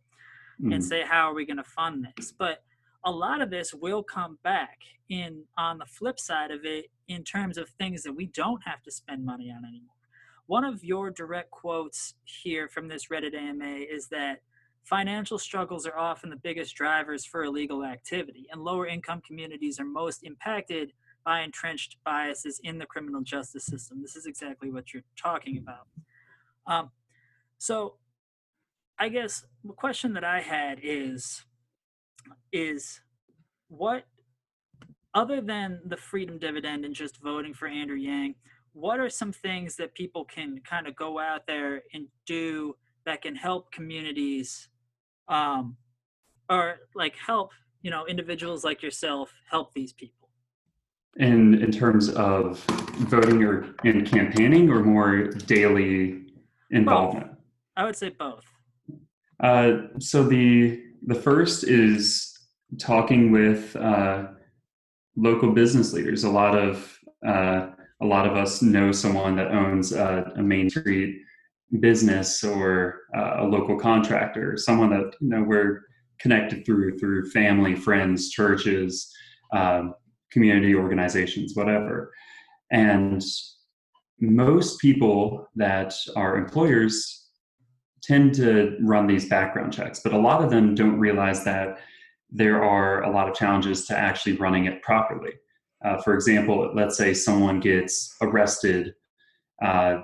mm. 0.62 0.74
and 0.74 0.84
hmm. 0.84 0.88
say 0.88 1.04
how 1.04 1.30
are 1.30 1.34
we 1.34 1.46
going 1.46 1.58
to 1.58 1.64
fund 1.64 2.08
this 2.16 2.32
but 2.32 2.64
a 3.06 3.12
lot 3.12 3.42
of 3.42 3.50
this 3.50 3.74
will 3.74 4.02
come 4.02 4.38
back 4.44 4.80
in 5.10 5.44
on 5.58 5.78
the 5.78 5.86
flip 5.86 6.20
side 6.20 6.52
of 6.52 6.66
it 6.66 6.86
in 7.08 7.24
terms 7.24 7.58
of 7.58 7.70
things 7.78 8.02
that 8.04 8.14
we 8.14 8.26
don't 8.28 8.62
have 8.66 8.82
to 8.82 8.92
spend 8.92 9.24
money 9.24 9.52
on 9.52 9.64
anymore 9.66 9.94
one 10.48 10.64
of 10.64 10.84
your 10.84 11.10
direct 11.10 11.52
quotes 11.52 12.16
here 12.24 12.68
from 12.68 12.88
this 12.88 13.08
reddit 13.08 13.36
ama 13.36 13.78
is 13.90 14.08
that 14.08 14.40
Financial 14.86 15.40
struggles 15.40 15.88
are 15.88 15.98
often 15.98 16.30
the 16.30 16.36
biggest 16.36 16.76
drivers 16.76 17.26
for 17.26 17.44
illegal 17.44 17.84
activity, 17.84 18.46
and 18.52 18.64
lower 18.64 18.86
income 18.86 19.20
communities 19.26 19.80
are 19.80 19.86
most 19.86 20.24
impacted 20.24 20.94
by 21.26 21.42
entrenched 21.42 21.98
biases 22.06 22.62
in 22.64 22.78
the 22.78 22.86
criminal 22.86 23.22
justice 23.22 23.66
system. 23.66 24.00
This 24.00 24.16
is 24.16 24.28
exactly 24.28 24.70
what 24.70 24.94
you're 24.94 25.04
talking 25.18 25.58
about. 25.58 25.88
Um, 26.68 26.92
so, 27.58 27.96
I 28.98 29.10
guess 29.10 29.46
the 29.64 29.74
question 29.74 30.14
that 30.14 30.24
I 30.24 30.40
had 30.40 30.80
is, 30.82 31.44
is 32.52 33.02
what, 33.68 34.06
other 35.14 35.42
than 35.42 35.82
the 35.86 35.98
freedom 35.98 36.38
dividend 36.38 36.86
and 36.86 36.96
just 36.96 37.22
voting 37.22 37.54
for 37.54 37.68
Andrew 37.68 37.98
Yang, 37.98 38.36
what 38.74 39.00
are 39.00 39.10
some 39.10 39.32
things 39.32 39.76
that 39.78 39.94
people 39.96 40.26
can 40.26 40.62
kind 40.70 40.88
of 40.88 40.96
go 40.96 41.20
out 41.20 41.48
there 41.48 41.84
and 41.94 42.08
do 42.26 42.76
that 43.06 43.22
can 43.22 43.36
help 43.36 43.72
communities 43.72 44.70
um, 45.28 45.78
or 46.50 46.80
like 46.94 47.16
help 47.16 47.52
you 47.82 47.92
know 47.92 48.06
individuals 48.06 48.64
like 48.64 48.84
yourself 48.84 49.32
help 49.50 49.74
these 49.74 49.94
people? 49.94 50.30
In 51.16 51.62
in 51.64 51.72
terms 51.72 52.10
of 52.10 52.60
voting 53.08 53.42
or 53.44 53.74
in 53.86 54.06
campaigning 54.06 54.70
or 54.70 54.84
more 54.84 55.28
daily 55.28 56.26
involvement? 56.72 57.28
Both. 57.28 57.38
i 57.78 57.86
would 57.86 57.96
say 57.96 58.10
both 58.10 58.44
uh, 59.42 59.78
so 60.00 60.24
the 60.24 60.82
the 61.08 61.16
first 61.16 61.64
is 61.66 62.32
talking 62.80 63.32
with 63.32 63.76
uh, 63.76 64.28
local 65.16 65.52
business 65.52 65.94
leaders 65.94 66.24
a 66.24 66.30
lot 66.30 66.58
of 66.58 67.00
uh, 67.26 67.68
a 68.02 68.06
lot 68.06 68.28
of 68.28 68.36
us 68.36 68.62
know 68.62 68.92
someone 68.92 69.36
that 69.36 69.52
owns 69.52 69.94
a, 69.94 70.32
a 70.36 70.42
main 70.42 70.70
street 70.70 71.22
business 71.80 72.44
or 72.44 73.02
uh, 73.16 73.38
a 73.40 73.44
local 73.46 73.78
contractor, 73.78 74.58
someone 74.58 74.90
that 74.92 75.16
you 75.20 75.30
know 75.30 75.44
we're 75.44 75.82
connected 76.20 76.66
through 76.66 76.98
through 76.98 77.30
family, 77.32 77.76
friends, 77.76 78.30
churches, 78.30 79.14
um, 79.54 79.94
community 80.32 80.76
organizations, 80.76 81.56
whatever. 81.56 82.14
And 82.72 83.24
most 84.20 84.80
people 84.80 85.48
that 85.56 85.94
are 86.16 86.38
employers 86.38 87.25
tend 88.06 88.34
to 88.36 88.78
run 88.82 89.08
these 89.08 89.28
background 89.28 89.74
checks, 89.74 90.00
but 90.00 90.14
a 90.14 90.18
lot 90.18 90.44
of 90.44 90.50
them 90.50 90.76
don't 90.76 91.00
realize 91.00 91.44
that 91.44 91.80
there 92.30 92.64
are 92.64 93.04
a 93.04 93.12
lot 93.12 93.30
of 93.30 93.36
challenges 93.36 93.86
to 93.88 93.98
actually 93.98 94.36
running 94.38 94.66
it 94.66 94.82
properly. 94.82 95.32
Uh, 95.84 96.02
for 96.02 96.14
example, 96.14 96.72
let's 96.76 96.98
say 96.98 97.14
someone 97.14 97.60
gets 97.60 98.16
arrested. 98.22 98.94
Uh, 99.62 100.02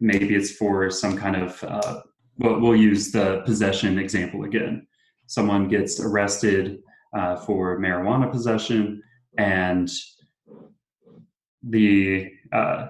maybe 0.00 0.34
it's 0.34 0.52
for 0.52 0.90
some 0.90 1.16
kind 1.16 1.36
of, 1.36 1.62
uh, 1.64 2.00
well, 2.38 2.60
we'll 2.60 2.76
use 2.76 3.12
the 3.12 3.42
possession 3.44 3.98
example 3.98 4.44
again. 4.44 4.86
Someone 5.26 5.68
gets 5.68 6.00
arrested 6.00 6.78
uh, 7.16 7.36
for 7.36 7.78
marijuana 7.80 8.30
possession, 8.30 9.02
and 9.38 9.90
the 11.62 12.30
uh, 12.52 12.88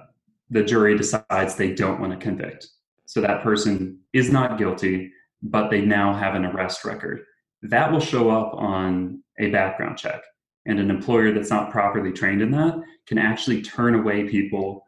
the 0.49 0.63
jury 0.63 0.97
decides 0.97 1.55
they 1.55 1.73
don't 1.73 1.99
want 1.99 2.11
to 2.13 2.17
convict. 2.17 2.67
So 3.07 3.21
that 3.21 3.41
person 3.41 3.99
is 4.13 4.31
not 4.31 4.57
guilty, 4.57 5.11
but 5.41 5.69
they 5.69 5.81
now 5.81 6.13
have 6.13 6.35
an 6.35 6.45
arrest 6.45 6.85
record. 6.85 7.21
That 7.63 7.91
will 7.91 8.01
show 8.01 8.29
up 8.29 8.53
on 8.53 9.23
a 9.39 9.49
background 9.49 9.97
check 9.97 10.21
and 10.65 10.79
an 10.79 10.91
employer 10.91 11.31
that's 11.31 11.49
not 11.49 11.71
properly 11.71 12.11
trained 12.11 12.41
in 12.41 12.51
that 12.51 12.75
can 13.07 13.17
actually 13.17 13.61
turn 13.61 13.95
away 13.95 14.25
people 14.25 14.83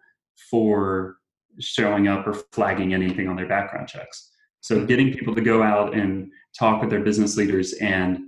for 0.52 1.16
showing 1.60 2.10
up 2.10 2.28
or 2.28 2.34
flagging 2.52 2.94
anything 2.94 3.30
on 3.30 3.38
their 3.38 3.48
background 3.48 3.88
checks. 3.88 4.32
So 4.60 4.86
getting 4.86 5.14
people 5.14 5.34
to 5.34 5.42
go 5.42 5.64
out 5.64 5.96
and 5.96 6.30
talk 6.58 6.82
with 6.82 6.90
their 6.90 7.02
business 7.02 7.38
leaders 7.38 7.74
and 7.74 8.20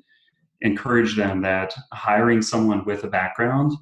encourage 0.62 1.17
them 1.17 1.41
that 1.41 1.75
hiring 1.91 2.41
someone 2.41 2.86
with 2.86 3.03
a 3.03 3.10
background 3.10 3.74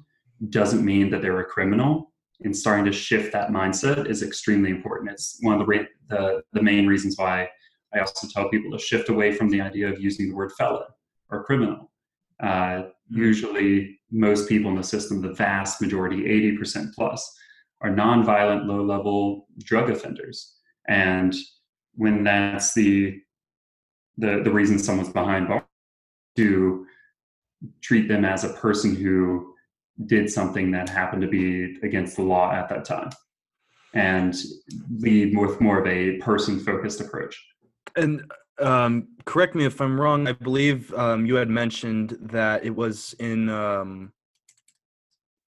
doesn't 0.48 0.84
mean 0.84 1.10
that 1.10 1.22
they're 1.22 1.40
a 1.40 1.44
criminal 1.44 2.09
and 2.42 2.56
starting 2.56 2.84
to 2.86 2.92
shift 2.92 3.32
that 3.32 3.50
mindset 3.50 4.08
is 4.08 4.22
extremely 4.22 4.70
important. 4.70 5.10
It's 5.10 5.38
one 5.40 5.60
of 5.60 5.66
the, 5.66 5.86
the, 6.08 6.42
the 6.52 6.62
main 6.62 6.86
reasons 6.86 7.16
why 7.18 7.48
I 7.94 8.00
also 8.00 8.28
tell 8.28 8.48
people 8.48 8.70
to 8.72 8.78
shift 8.78 9.08
away 9.08 9.32
from 9.32 9.50
the 9.50 9.60
idea 9.60 9.88
of 9.88 10.00
using 10.00 10.28
the 10.28 10.34
word 10.34 10.52
felon 10.56 10.84
or 11.30 11.44
criminal. 11.44 11.90
Uh, 12.42 12.84
usually 13.10 14.00
most 14.10 14.48
people 14.48 14.70
in 14.70 14.76
the 14.76 14.82
system, 14.82 15.20
the 15.20 15.32
vast 15.32 15.80
majority, 15.80 16.22
80% 16.58 16.94
plus, 16.94 17.36
are 17.82 17.90
nonviolent, 17.90 18.66
low 18.66 18.82
level 18.82 19.46
drug 19.58 19.90
offenders. 19.90 20.56
And 20.88 21.34
when 21.94 22.24
that's 22.24 22.72
the, 22.74 23.20
the, 24.16 24.42
the 24.44 24.50
reason 24.50 24.78
someone's 24.78 25.12
behind 25.12 25.48
bars, 25.48 25.62
to 26.36 26.86
treat 27.82 28.08
them 28.08 28.24
as 28.24 28.44
a 28.44 28.54
person 28.54 28.94
who 28.94 29.49
did 30.06 30.30
something 30.30 30.70
that 30.70 30.88
happened 30.88 31.22
to 31.22 31.28
be 31.28 31.76
against 31.82 32.16
the 32.16 32.22
law 32.22 32.52
at 32.52 32.68
that 32.68 32.84
time 32.84 33.10
and 33.94 34.34
lead 34.98 35.36
with 35.36 35.60
more 35.60 35.80
of 35.80 35.86
a 35.86 36.16
person 36.18 36.60
focused 36.60 37.00
approach. 37.00 37.42
And 37.96 38.22
um, 38.60 39.08
correct 39.24 39.54
me 39.54 39.64
if 39.64 39.80
I'm 39.80 40.00
wrong. 40.00 40.28
I 40.28 40.32
believe 40.32 40.92
um, 40.94 41.26
you 41.26 41.34
had 41.36 41.48
mentioned 41.48 42.16
that 42.20 42.64
it 42.64 42.74
was 42.74 43.14
in 43.18 43.48
um, 43.48 44.12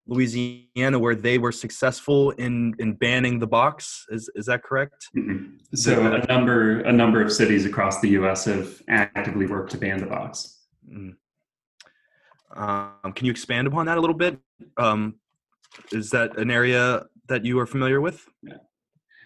Louisiana 0.07 0.99
where 0.99 1.15
they 1.15 1.37
were 1.37 1.51
successful 1.51 2.31
in 2.31 2.73
in 2.79 2.93
banning 2.93 3.39
the 3.39 3.47
box. 3.47 4.05
Is 4.09 4.29
is 4.35 4.47
that 4.47 4.63
correct? 4.63 5.07
Mm-hmm. 5.15 5.75
So 5.75 6.13
a 6.13 6.25
number 6.27 6.81
a 6.81 6.91
number 6.91 7.21
of 7.21 7.31
cities 7.31 7.65
across 7.65 8.01
the 8.01 8.09
U.S. 8.09 8.45
have 8.45 8.81
actively 8.89 9.45
worked 9.45 9.71
to 9.71 9.77
ban 9.77 9.99
the 9.99 10.07
box. 10.07 10.65
Mm. 10.91 11.15
Um, 12.55 13.13
can 13.15 13.25
you 13.25 13.31
expand 13.31 13.67
upon 13.67 13.85
that 13.87 13.97
a 13.97 14.01
little 14.01 14.15
bit? 14.15 14.37
Um, 14.77 15.15
is 15.91 16.09
that 16.11 16.37
an 16.37 16.51
area 16.51 17.05
that 17.27 17.45
you 17.45 17.59
are 17.59 17.65
familiar 17.65 18.01
with? 18.01 18.25
Yeah. 18.41 18.53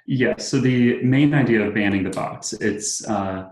Yes. 0.05 0.47
So 0.47 0.59
the 0.59 1.01
main 1.03 1.33
idea 1.33 1.61
of 1.67 1.73
banning 1.73 2.03
the 2.03 2.09
box, 2.09 2.53
it's 2.53 3.05
uh, 3.07 3.49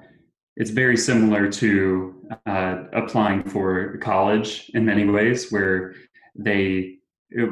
it's 0.55 0.70
very 0.70 0.96
similar 0.96 1.51
to 1.51 2.27
uh, 2.46 2.84
applying 2.94 3.44
for 3.44 3.98
college 3.98 4.72
in 4.74 4.86
many 4.86 5.05
ways, 5.05 5.51
where 5.51 5.96
they, 6.34 7.00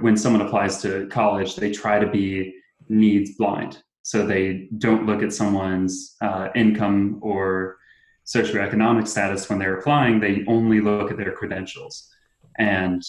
when 0.01 0.15
someone 0.15 0.42
applies 0.42 0.82
to 0.84 1.08
college, 1.08 1.58
they 1.58 1.72
try 1.72 2.00
to 2.00 2.08
be 2.08 2.53
needs 2.88 3.36
blind. 3.36 3.84
So 4.03 4.25
they 4.25 4.70
don't 4.77 5.06
look 5.06 5.22
at 5.22 5.34
someone's 5.34 6.15
uh, 6.22 6.48
income 6.56 7.20
or 7.22 7.77
socioeconomic 8.25 9.08
status 9.08 9.50
when 9.50 9.60
they're 9.60 9.80
applying. 9.80 10.20
They 10.20 10.46
only 10.48 10.80
look 10.80 11.12
at 11.12 11.18
their 11.18 11.34
credentials. 11.34 12.10
And 12.57 13.03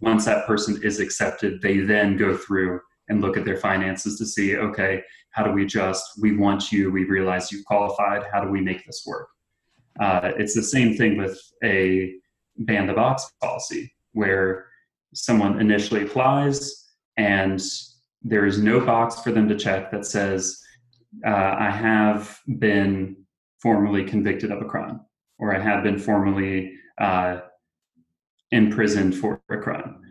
once 0.00 0.24
that 0.24 0.46
person 0.46 0.80
is 0.82 1.00
accepted, 1.00 1.62
they 1.62 1.78
then 1.78 2.16
go 2.16 2.36
through 2.36 2.80
and 3.08 3.20
look 3.20 3.36
at 3.36 3.44
their 3.44 3.56
finances 3.56 4.18
to 4.18 4.26
see, 4.26 4.56
okay, 4.56 5.02
how 5.30 5.44
do 5.44 5.52
we 5.52 5.64
adjust? 5.64 6.04
We 6.20 6.36
want 6.36 6.72
you. 6.72 6.90
We 6.90 7.04
realize 7.04 7.50
you've 7.50 7.64
qualified. 7.64 8.24
How 8.32 8.42
do 8.44 8.50
we 8.50 8.60
make 8.60 8.84
this 8.84 9.04
work? 9.06 9.28
Uh, 10.00 10.32
it's 10.36 10.54
the 10.54 10.62
same 10.62 10.96
thing 10.96 11.16
with 11.16 11.38
a 11.62 12.14
ban 12.58 12.86
the 12.86 12.92
box 12.92 13.30
policy, 13.40 13.92
where 14.12 14.66
someone 15.14 15.60
initially 15.60 16.02
applies 16.02 16.88
and 17.16 17.62
there 18.22 18.46
is 18.46 18.58
no 18.58 18.80
box 18.80 19.20
for 19.20 19.32
them 19.32 19.48
to 19.48 19.56
check 19.56 19.90
that 19.90 20.06
says, 20.06 20.58
uh, 21.26 21.56
I 21.58 21.70
have 21.70 22.38
been 22.58 23.16
formally 23.60 24.04
convicted 24.04 24.50
of 24.50 24.62
a 24.62 24.64
crime, 24.64 25.00
or 25.38 25.54
I 25.54 25.58
have 25.58 25.82
been 25.82 25.98
formally 25.98 26.74
uh, 27.00 27.40
imprisoned 28.52 29.16
for 29.16 29.40
a 29.50 29.58
crime 29.58 30.02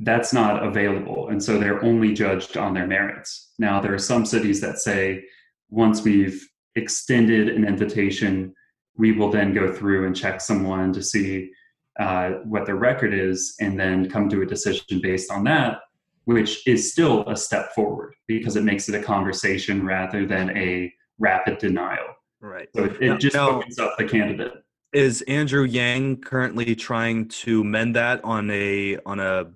that's 0.00 0.32
not 0.32 0.64
available. 0.64 1.28
And 1.28 1.42
so 1.42 1.58
they're 1.58 1.82
only 1.82 2.12
judged 2.12 2.56
on 2.56 2.74
their 2.74 2.86
merits. 2.86 3.52
Now, 3.58 3.80
there 3.80 3.94
are 3.94 3.98
some 3.98 4.26
cities 4.26 4.60
that 4.60 4.78
say 4.78 5.24
once 5.70 6.02
we've 6.02 6.46
extended 6.74 7.48
an 7.48 7.64
invitation, 7.64 8.54
we 8.96 9.12
will 9.12 9.30
then 9.30 9.54
go 9.54 9.72
through 9.72 10.06
and 10.06 10.14
check 10.14 10.40
someone 10.40 10.92
to 10.92 11.02
see 11.02 11.50
uh, 11.98 12.30
what 12.44 12.66
their 12.66 12.76
record 12.76 13.14
is 13.14 13.54
and 13.60 13.80
then 13.80 14.08
come 14.08 14.28
to 14.28 14.42
a 14.42 14.46
decision 14.46 15.00
based 15.02 15.30
on 15.30 15.44
that, 15.44 15.78
which 16.24 16.66
is 16.66 16.92
still 16.92 17.26
a 17.28 17.36
step 17.36 17.72
forward 17.74 18.14
because 18.26 18.56
it 18.56 18.64
makes 18.64 18.88
it 18.88 18.94
a 18.94 19.02
conversation 19.02 19.84
rather 19.84 20.26
than 20.26 20.54
a 20.56 20.92
rapid 21.18 21.56
denial. 21.56 22.14
Right. 22.40 22.68
So 22.76 22.84
it, 22.84 23.00
it 23.00 23.08
now, 23.08 23.16
just 23.16 23.36
opens 23.36 23.78
up 23.78 23.96
the 23.96 24.04
candidate. 24.04 24.52
Is 24.96 25.20
Andrew 25.28 25.64
Yang 25.64 26.22
currently 26.22 26.74
trying 26.74 27.28
to 27.28 27.62
mend 27.62 27.96
that 27.96 28.24
on 28.24 28.50
a 28.50 28.96
on 29.04 29.20
a 29.20 29.50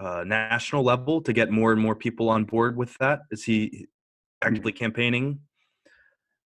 uh, 0.00 0.24
national 0.24 0.82
level 0.82 1.20
to 1.20 1.34
get 1.34 1.50
more 1.50 1.70
and 1.70 1.78
more 1.78 1.94
people 1.94 2.30
on 2.30 2.44
board 2.44 2.74
with 2.74 2.96
that? 2.96 3.20
Is 3.30 3.44
he 3.44 3.88
actively 4.42 4.72
campaigning? 4.72 5.40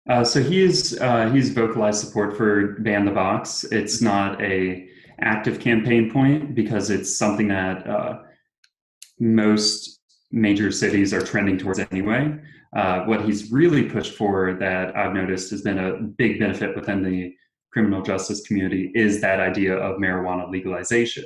Uh, 0.09 0.25
so 0.25 0.43
he's 0.43 0.99
uh, 0.99 1.29
he's 1.31 1.51
vocalized 1.51 2.01
support 2.01 2.39
for 2.39 2.81
ban 2.81 3.05
the 3.05 3.11
box. 3.11 3.65
It's 3.65 4.01
not 4.01 4.41
a 4.41 4.89
active 5.21 5.61
campaign 5.61 6.11
point 6.11 6.55
because 6.55 6.89
it's 6.89 7.15
something 7.15 7.49
that 7.49 7.87
uh, 7.87 8.21
most 9.19 10.01
major 10.31 10.73
cities 10.73 11.13
are 11.13 11.21
trending 11.21 11.59
towards 11.59 11.81
anyway. 11.91 12.35
Uh, 12.75 13.01
what 13.01 13.27
he's 13.27 13.53
really 13.53 13.83
pushed 13.83 14.15
for 14.15 14.55
that 14.55 14.97
I've 14.97 15.13
noticed 15.13 15.51
has 15.51 15.61
been 15.61 15.79
a 15.79 15.99
big 15.99 16.39
benefit 16.39 16.75
within 16.75 17.03
the 17.03 17.35
criminal 17.73 18.03
justice 18.03 18.41
community 18.47 18.91
is 18.95 19.21
that 19.21 19.41
idea 19.41 19.75
of 19.77 19.99
marijuana 19.99 20.51
legalization 20.51 21.25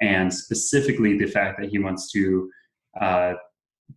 and 0.00 0.32
specifically 0.32 1.18
the 1.18 1.26
fact 1.26 1.60
that 1.60 1.68
he 1.68 1.78
wants 1.78 2.10
to 2.10 2.50
uh, 3.00 3.34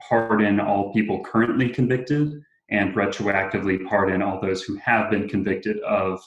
pardon 0.08 0.60
all 0.60 0.94
people 0.94 1.24
currently 1.24 1.70
convicted 1.70 2.42
and 2.70 2.96
retroactively 2.96 3.86
pardon 3.88 4.22
all 4.22 4.42
those 4.42 4.64
who 4.64 4.76
have 4.78 5.10
been 5.10 5.28
convicted 5.28 5.80
of 5.82 6.20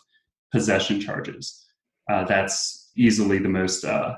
possession 0.53 1.01
charges. 1.01 1.67
Uh, 2.11 2.25
that's 2.25 2.93
easily 2.97 3.39
the 3.39 3.49
most 3.49 3.85
uh, 3.85 4.15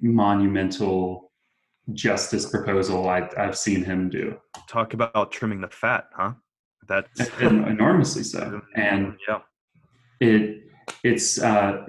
monumental 0.00 1.30
justice 1.92 2.48
proposal 2.48 3.08
I, 3.08 3.28
I've 3.36 3.58
seen 3.58 3.84
him 3.84 4.08
do. 4.08 4.36
Talk 4.68 4.94
about 4.94 5.30
trimming 5.30 5.60
the 5.60 5.68
fat, 5.68 6.06
huh? 6.14 6.32
That's 6.88 7.28
enormously 7.40 8.24
so, 8.24 8.62
and 8.76 9.16
yeah, 9.28 9.40
it 10.22 10.62
it's 11.02 11.40
uh, 11.40 11.86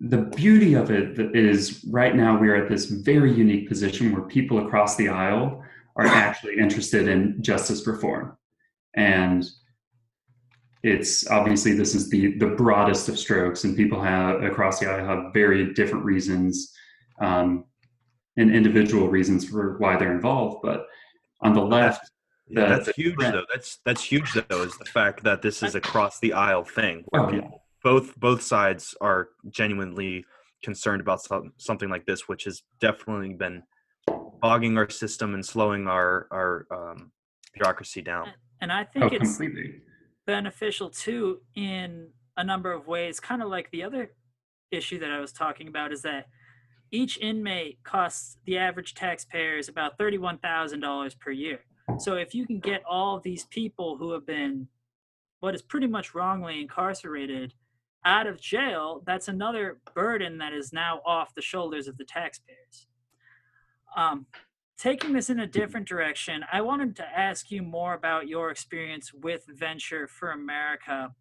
the 0.00 0.18
beauty 0.36 0.74
of 0.74 0.90
it 0.90 1.18
is 1.34 1.84
right 1.90 2.14
now 2.14 2.38
we're 2.38 2.62
at 2.62 2.68
this 2.68 2.86
very 2.86 3.32
unique 3.32 3.68
position 3.68 4.12
where 4.12 4.22
people 4.22 4.66
across 4.66 4.96
the 4.96 5.08
aisle 5.08 5.64
are 5.96 6.06
actually 6.06 6.58
interested 6.58 7.08
in 7.08 7.42
justice 7.42 7.86
reform, 7.86 8.36
and 8.94 9.44
it's 10.84 11.28
obviously 11.28 11.72
this 11.72 11.94
is 11.94 12.08
the 12.10 12.36
the 12.38 12.46
broadest 12.46 13.08
of 13.08 13.18
strokes, 13.18 13.64
and 13.64 13.76
people 13.76 14.00
have 14.00 14.42
across 14.42 14.78
the 14.78 14.88
aisle 14.88 15.06
have 15.06 15.32
very 15.32 15.72
different 15.72 16.04
reasons 16.04 16.72
um, 17.20 17.64
and 18.36 18.54
individual 18.54 19.08
reasons 19.08 19.48
for 19.48 19.78
why 19.78 19.96
they're 19.96 20.12
involved. 20.12 20.58
But 20.62 20.86
on 21.40 21.54
the 21.54 21.62
left, 21.62 22.10
yeah, 22.50 22.66
that's 22.66 22.88
huge 22.96 23.18
though. 23.18 23.44
That's 23.52 23.78
that's 23.84 24.02
huge 24.02 24.32
though. 24.32 24.62
Is 24.62 24.76
the 24.78 24.84
fact 24.86 25.22
that 25.24 25.42
this 25.42 25.62
is 25.62 25.74
across 25.74 26.18
the 26.20 26.32
aisle 26.32 26.64
thing 26.64 27.04
where 27.08 27.22
oh, 27.22 27.32
yeah. 27.32 27.48
both 27.82 28.18
both 28.18 28.42
sides 28.42 28.94
are 29.00 29.28
genuinely 29.50 30.24
concerned 30.62 31.00
about 31.00 31.22
some, 31.22 31.52
something 31.56 31.88
like 31.88 32.04
this, 32.06 32.28
which 32.28 32.44
has 32.44 32.62
definitely 32.80 33.34
been 33.34 33.62
bogging 34.40 34.76
our 34.78 34.88
system 34.90 35.34
and 35.34 35.44
slowing 35.44 35.86
our 35.86 36.26
our 36.30 36.66
um, 36.70 37.12
bureaucracy 37.54 38.02
down. 38.02 38.28
And 38.60 38.72
I 38.72 38.84
think 38.84 39.04
oh, 39.04 39.08
it's 39.12 39.36
completely. 39.36 39.82
beneficial 40.26 40.90
too 40.90 41.40
in 41.54 42.08
a 42.36 42.44
number 42.44 42.72
of 42.72 42.86
ways. 42.86 43.20
Kind 43.20 43.42
of 43.42 43.48
like 43.48 43.70
the 43.70 43.82
other 43.84 44.12
issue 44.70 44.98
that 45.00 45.10
I 45.10 45.20
was 45.20 45.32
talking 45.32 45.68
about 45.68 45.92
is 45.92 46.02
that 46.02 46.26
each 46.90 47.18
inmate 47.18 47.78
costs 47.84 48.38
the 48.46 48.58
average 48.58 48.94
taxpayers 48.94 49.68
about 49.68 49.98
thirty-one 49.98 50.38
thousand 50.38 50.80
dollars 50.80 51.14
per 51.14 51.30
year. 51.30 51.60
So 51.96 52.14
if 52.14 52.34
you 52.34 52.46
can 52.46 52.60
get 52.60 52.82
all 52.88 53.16
of 53.16 53.22
these 53.22 53.44
people 53.46 53.96
who 53.96 54.12
have 54.12 54.26
been 54.26 54.68
what 55.40 55.54
is 55.54 55.62
pretty 55.62 55.86
much 55.86 56.14
wrongly 56.14 56.60
incarcerated 56.60 57.54
out 58.04 58.26
of 58.26 58.40
jail, 58.40 59.02
that's 59.06 59.28
another 59.28 59.78
burden 59.94 60.38
that 60.38 60.52
is 60.52 60.72
now 60.72 61.00
off 61.06 61.34
the 61.34 61.42
shoulders 61.42 61.88
of 61.88 61.96
the 61.96 62.04
taxpayers. 62.04 62.86
Um, 63.96 64.26
taking 64.76 65.12
this 65.12 65.30
in 65.30 65.40
a 65.40 65.46
different 65.46 65.88
direction, 65.88 66.44
I 66.52 66.60
wanted 66.60 66.96
to 66.96 67.04
ask 67.04 67.50
you 67.50 67.62
more 67.62 67.94
about 67.94 68.28
your 68.28 68.50
experience 68.50 69.12
with 69.12 69.44
Venture 69.48 70.06
for 70.06 70.30
America. 70.30 71.14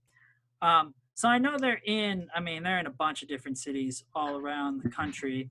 Um, 0.62 0.94
so 1.14 1.28
I 1.28 1.40
know 1.40 1.58
they're 1.60 1.82
in, 1.86 2.28
I 2.36 2.40
mean, 2.40 2.62
they're 2.62 2.80
in 2.80 2.86
a 2.86 2.92
bunch 2.92 3.24
of 3.24 3.30
different 3.30 3.58
cities 3.58 4.04
all 4.14 4.38
around 4.38 4.84
the 4.84 4.90
country. 4.90 5.50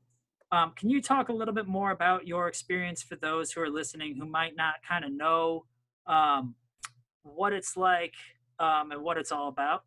Um, 0.53 0.73
can 0.77 0.91
you 0.91 1.03
talk 1.03 1.29
a 1.29 1.33
little 1.33 1.55
bit 1.55 1.67
more 1.67 1.91
about 1.91 2.27
your 2.27 2.47
experience 2.47 3.03
for 3.03 3.17
those 3.17 3.51
who 3.51 3.61
are 3.61 3.71
listening 3.71 4.17
who 4.17 4.27
might 4.27 4.55
not 4.57 4.75
kind 4.89 5.05
of 5.05 5.13
know 5.13 5.65
um, 6.07 6.55
what 7.23 7.53
it's 7.53 7.77
like 7.77 8.15
um, 8.59 8.93
and 8.93 9.03
what 9.03 9.19
it's 9.19 9.33
all 9.33 9.49
about? 9.49 9.83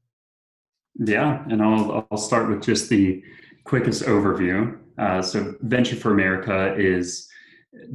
Yeah, 0.95 1.45
and 1.49 1.61
I'll 1.61 2.05
I'll 2.11 2.17
start 2.17 2.49
with 2.49 2.61
just 2.61 2.89
the 2.89 3.23
quickest 3.63 4.03
overview. 4.03 4.77
Uh, 4.97 5.21
so, 5.21 5.55
Venture 5.61 5.95
for 5.95 6.11
America 6.11 6.75
is 6.75 7.29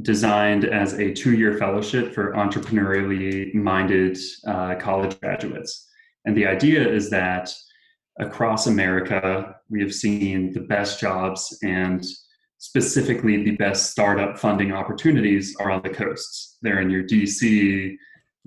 designed 0.00 0.64
as 0.64 0.94
a 0.94 1.12
two-year 1.12 1.58
fellowship 1.58 2.14
for 2.14 2.32
entrepreneurially 2.32 3.52
minded 3.54 4.16
uh, 4.46 4.76
college 4.76 5.20
graduates, 5.20 5.86
and 6.24 6.34
the 6.34 6.46
idea 6.46 6.88
is 6.88 7.10
that 7.10 7.52
across 8.20 8.68
America, 8.68 9.56
we 9.68 9.82
have 9.82 9.92
seen 9.92 10.52
the 10.52 10.60
best 10.60 11.00
jobs 11.00 11.58
and 11.62 12.04
specifically 12.64 13.44
the 13.44 13.56
best 13.56 13.90
startup 13.90 14.38
funding 14.38 14.72
opportunities 14.72 15.54
are 15.60 15.70
on 15.70 15.82
the 15.82 15.90
coasts. 15.90 16.56
They're 16.62 16.80
in 16.80 16.88
your 16.88 17.02
DC, 17.02 17.94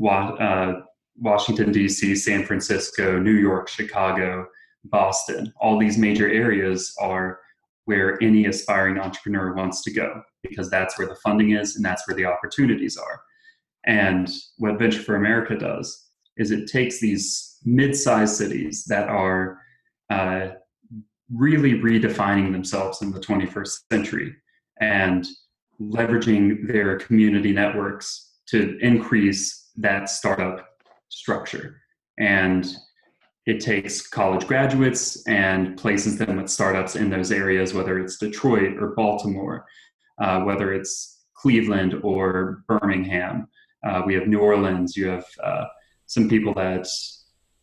uh, 0.04 0.74
Washington, 1.20 1.72
DC, 1.72 2.18
San 2.18 2.44
Francisco, 2.44 3.20
New 3.20 3.36
York, 3.36 3.70
Chicago, 3.70 4.48
Boston. 4.86 5.54
All 5.62 5.78
these 5.78 6.00
major 6.00 6.28
areas 6.28 6.96
are 7.00 7.40
where 7.86 8.18
any 8.20 8.48
aspiring 8.48 8.98
entrepreneur 8.98 9.54
wants 9.54 9.84
to 9.84 9.92
go 9.92 10.24
because 10.42 10.68
that's 10.72 10.98
where 10.98 11.08
the 11.08 11.16
funding 11.24 11.52
is 11.52 11.76
and 11.76 11.86
that's 11.86 12.08
where 12.08 12.18
the 12.18 12.26
opportunities 12.26 12.98
are. 12.98 13.22
And 13.86 14.28
what 14.58 14.80
Venture 14.80 15.04
for 15.04 15.16
America 15.16 15.56
does 15.56 16.08
is 16.38 16.50
it 16.50 16.68
takes 16.68 17.00
these 17.00 17.60
mid 17.66 17.96
sized 17.96 18.36
cities 18.36 18.84
that 18.86 19.10
are 19.10 19.60
uh, 20.10 20.48
really 21.34 21.74
redefining 21.74 22.52
themselves 22.52 23.02
in 23.02 23.12
the 23.12 23.20
21st 23.20 23.80
century 23.92 24.36
and 24.80 25.28
leveraging 25.82 26.68
their 26.68 26.98
community 26.98 27.52
networks 27.52 28.36
to 28.48 28.78
increase 28.82 29.72
that 29.78 30.10
startup 30.10 30.66
structure. 31.10 31.82
And 32.18 32.68
it 33.46 33.60
takes 33.62 34.06
college 34.06 34.48
graduates 34.48 35.26
and 35.28 35.78
places 35.78 36.18
them 36.18 36.38
with 36.38 36.50
startups 36.50 36.96
in 36.96 37.10
those 37.10 37.32
areas, 37.32 37.74
whether 37.74 38.00
it's 38.00 38.18
Detroit 38.18 38.78
or 38.78 38.94
Baltimore, 38.96 39.66
uh, 40.22 40.42
whether 40.42 40.74
it's 40.74 41.24
Cleveland 41.34 41.96
or 42.04 42.64
Birmingham. 42.68 43.48
Uh, 43.86 44.02
we 44.06 44.16
have 44.16 44.28
New 44.28 44.40
Orleans. 44.40 44.98
You 44.98 45.08
have 45.08 45.26
uh, 45.42 45.66
some 46.08 46.28
people 46.28 46.54
that 46.56 46.88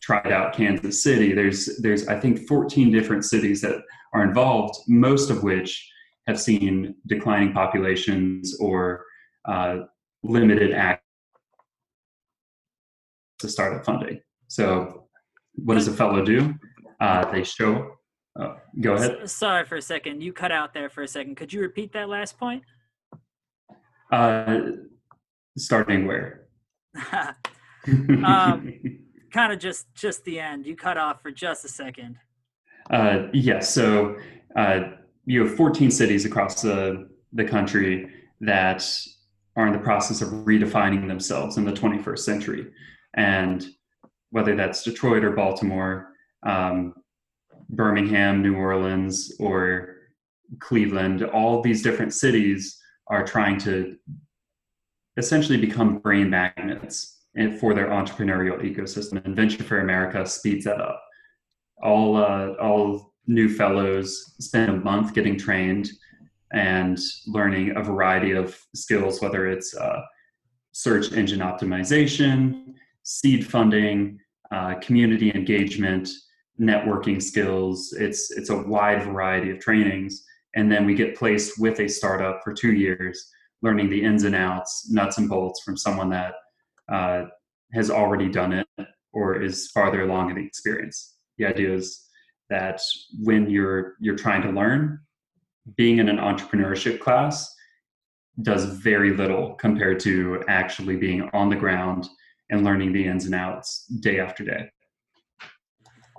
tried 0.04 0.30
out 0.32 0.54
Kansas 0.54 1.02
City. 1.02 1.32
There's 1.32 1.78
there's 1.80 2.08
I 2.08 2.20
think 2.20 2.46
14 2.46 2.92
different 2.92 3.24
cities 3.24 3.62
that 3.62 3.76
are 4.12 4.22
involved, 4.22 4.76
most 4.86 5.30
of 5.30 5.42
which 5.42 5.90
have 6.26 6.38
seen 6.38 6.94
declining 7.06 7.52
populations 7.52 8.56
or 8.60 9.04
uh, 9.46 9.78
limited 10.22 10.72
access 10.72 11.02
to 13.38 13.48
startup 13.48 13.84
funding. 13.84 14.20
So, 14.48 15.06
what 15.54 15.74
does 15.74 15.88
a 15.88 15.92
fellow 15.92 16.24
do? 16.24 16.54
Uh, 17.00 17.30
they 17.30 17.42
show. 17.42 17.96
Uh, 18.38 18.56
go 18.80 18.94
ahead. 18.94 19.30
Sorry 19.30 19.64
for 19.64 19.76
a 19.76 19.82
second. 19.82 20.22
You 20.22 20.32
cut 20.32 20.52
out 20.52 20.74
there 20.74 20.90
for 20.90 21.02
a 21.02 21.08
second. 21.08 21.36
Could 21.36 21.52
you 21.52 21.60
repeat 21.60 21.92
that 21.94 22.08
last 22.08 22.38
point? 22.38 22.62
Uh, 24.12 24.60
starting 25.56 26.06
where? 26.06 26.48
um, 28.24 28.72
kind 29.34 29.52
of 29.52 29.58
just 29.58 29.92
just 29.94 30.24
the 30.24 30.38
end. 30.38 30.64
You 30.64 30.76
cut 30.76 30.96
off 30.96 31.20
for 31.20 31.30
just 31.30 31.64
a 31.64 31.68
second. 31.68 32.16
Uh, 32.90 33.26
yes. 33.32 33.44
Yeah, 33.44 33.60
so 33.60 34.16
uh, 34.56 34.80
you 35.26 35.44
have 35.44 35.56
14 35.56 35.90
cities 35.90 36.24
across 36.24 36.62
the 36.62 37.08
the 37.32 37.44
country 37.44 38.08
that 38.40 38.86
are 39.56 39.66
in 39.66 39.72
the 39.72 39.78
process 39.80 40.22
of 40.22 40.28
redefining 40.28 41.08
themselves 41.08 41.56
in 41.56 41.64
the 41.64 41.72
21st 41.72 42.18
century, 42.20 42.72
and 43.14 43.66
whether 44.30 44.54
that's 44.54 44.82
Detroit 44.82 45.24
or 45.24 45.32
Baltimore, 45.32 46.10
um, 46.44 46.94
Birmingham, 47.70 48.42
New 48.42 48.56
Orleans, 48.56 49.32
or 49.38 49.96
Cleveland, 50.60 51.22
all 51.24 51.60
these 51.60 51.82
different 51.82 52.12
cities 52.14 52.78
are 53.08 53.24
trying 53.24 53.58
to 53.58 53.96
essentially 55.16 55.58
become 55.58 55.98
brain 55.98 56.30
magnets 56.30 57.13
and 57.36 57.58
for 57.58 57.74
their 57.74 57.88
entrepreneurial 57.88 58.60
ecosystem. 58.60 59.24
And 59.24 59.34
Venture 59.34 59.64
for 59.64 59.80
America 59.80 60.26
speeds 60.26 60.64
that 60.64 60.80
up. 60.80 61.02
All 61.82 62.16
uh, 62.16 62.52
all 62.60 63.14
new 63.26 63.48
fellows 63.48 64.34
spend 64.40 64.70
a 64.70 64.76
month 64.76 65.14
getting 65.14 65.38
trained 65.38 65.88
and 66.52 66.98
learning 67.26 67.76
a 67.76 67.82
variety 67.82 68.32
of 68.32 68.56
skills, 68.74 69.20
whether 69.20 69.48
it's 69.48 69.74
uh, 69.76 70.00
search 70.72 71.12
engine 71.12 71.40
optimization, 71.40 72.74
seed 73.02 73.46
funding, 73.46 74.18
uh, 74.52 74.74
community 74.80 75.32
engagement, 75.34 76.08
networking 76.60 77.20
skills. 77.20 77.92
It's 77.98 78.30
it's 78.30 78.50
a 78.50 78.62
wide 78.62 79.02
variety 79.02 79.50
of 79.50 79.58
trainings, 79.58 80.24
and 80.54 80.70
then 80.70 80.86
we 80.86 80.94
get 80.94 81.16
placed 81.16 81.58
with 81.58 81.80
a 81.80 81.88
startup 81.88 82.40
for 82.44 82.52
two 82.52 82.72
years, 82.72 83.30
learning 83.62 83.90
the 83.90 84.02
ins 84.02 84.22
and 84.24 84.36
outs, 84.36 84.88
nuts 84.90 85.18
and 85.18 85.28
bolts 85.28 85.62
from 85.62 85.76
someone 85.76 86.10
that 86.10 86.34
uh, 86.92 87.24
has 87.72 87.90
already 87.90 88.28
done 88.28 88.52
it 88.52 88.66
or 89.12 89.40
is 89.42 89.70
farther 89.70 90.02
along 90.02 90.30
in 90.30 90.36
the 90.36 90.46
experience. 90.46 91.16
The 91.38 91.46
idea 91.46 91.74
is 91.74 92.08
that 92.50 92.80
when 93.22 93.50
you're 93.50 93.94
you're 94.00 94.16
trying 94.16 94.42
to 94.42 94.50
learn, 94.50 95.00
being 95.76 95.98
in 95.98 96.08
an 96.08 96.18
entrepreneurship 96.18 97.00
class 97.00 97.52
does 98.42 98.64
very 98.64 99.16
little 99.16 99.54
compared 99.54 100.00
to 100.00 100.42
actually 100.48 100.96
being 100.96 101.28
on 101.32 101.48
the 101.48 101.56
ground 101.56 102.08
and 102.50 102.64
learning 102.64 102.92
the 102.92 103.06
ins 103.06 103.26
and 103.26 103.34
outs 103.34 103.86
day 104.00 104.18
after 104.18 104.44
day. 104.44 104.68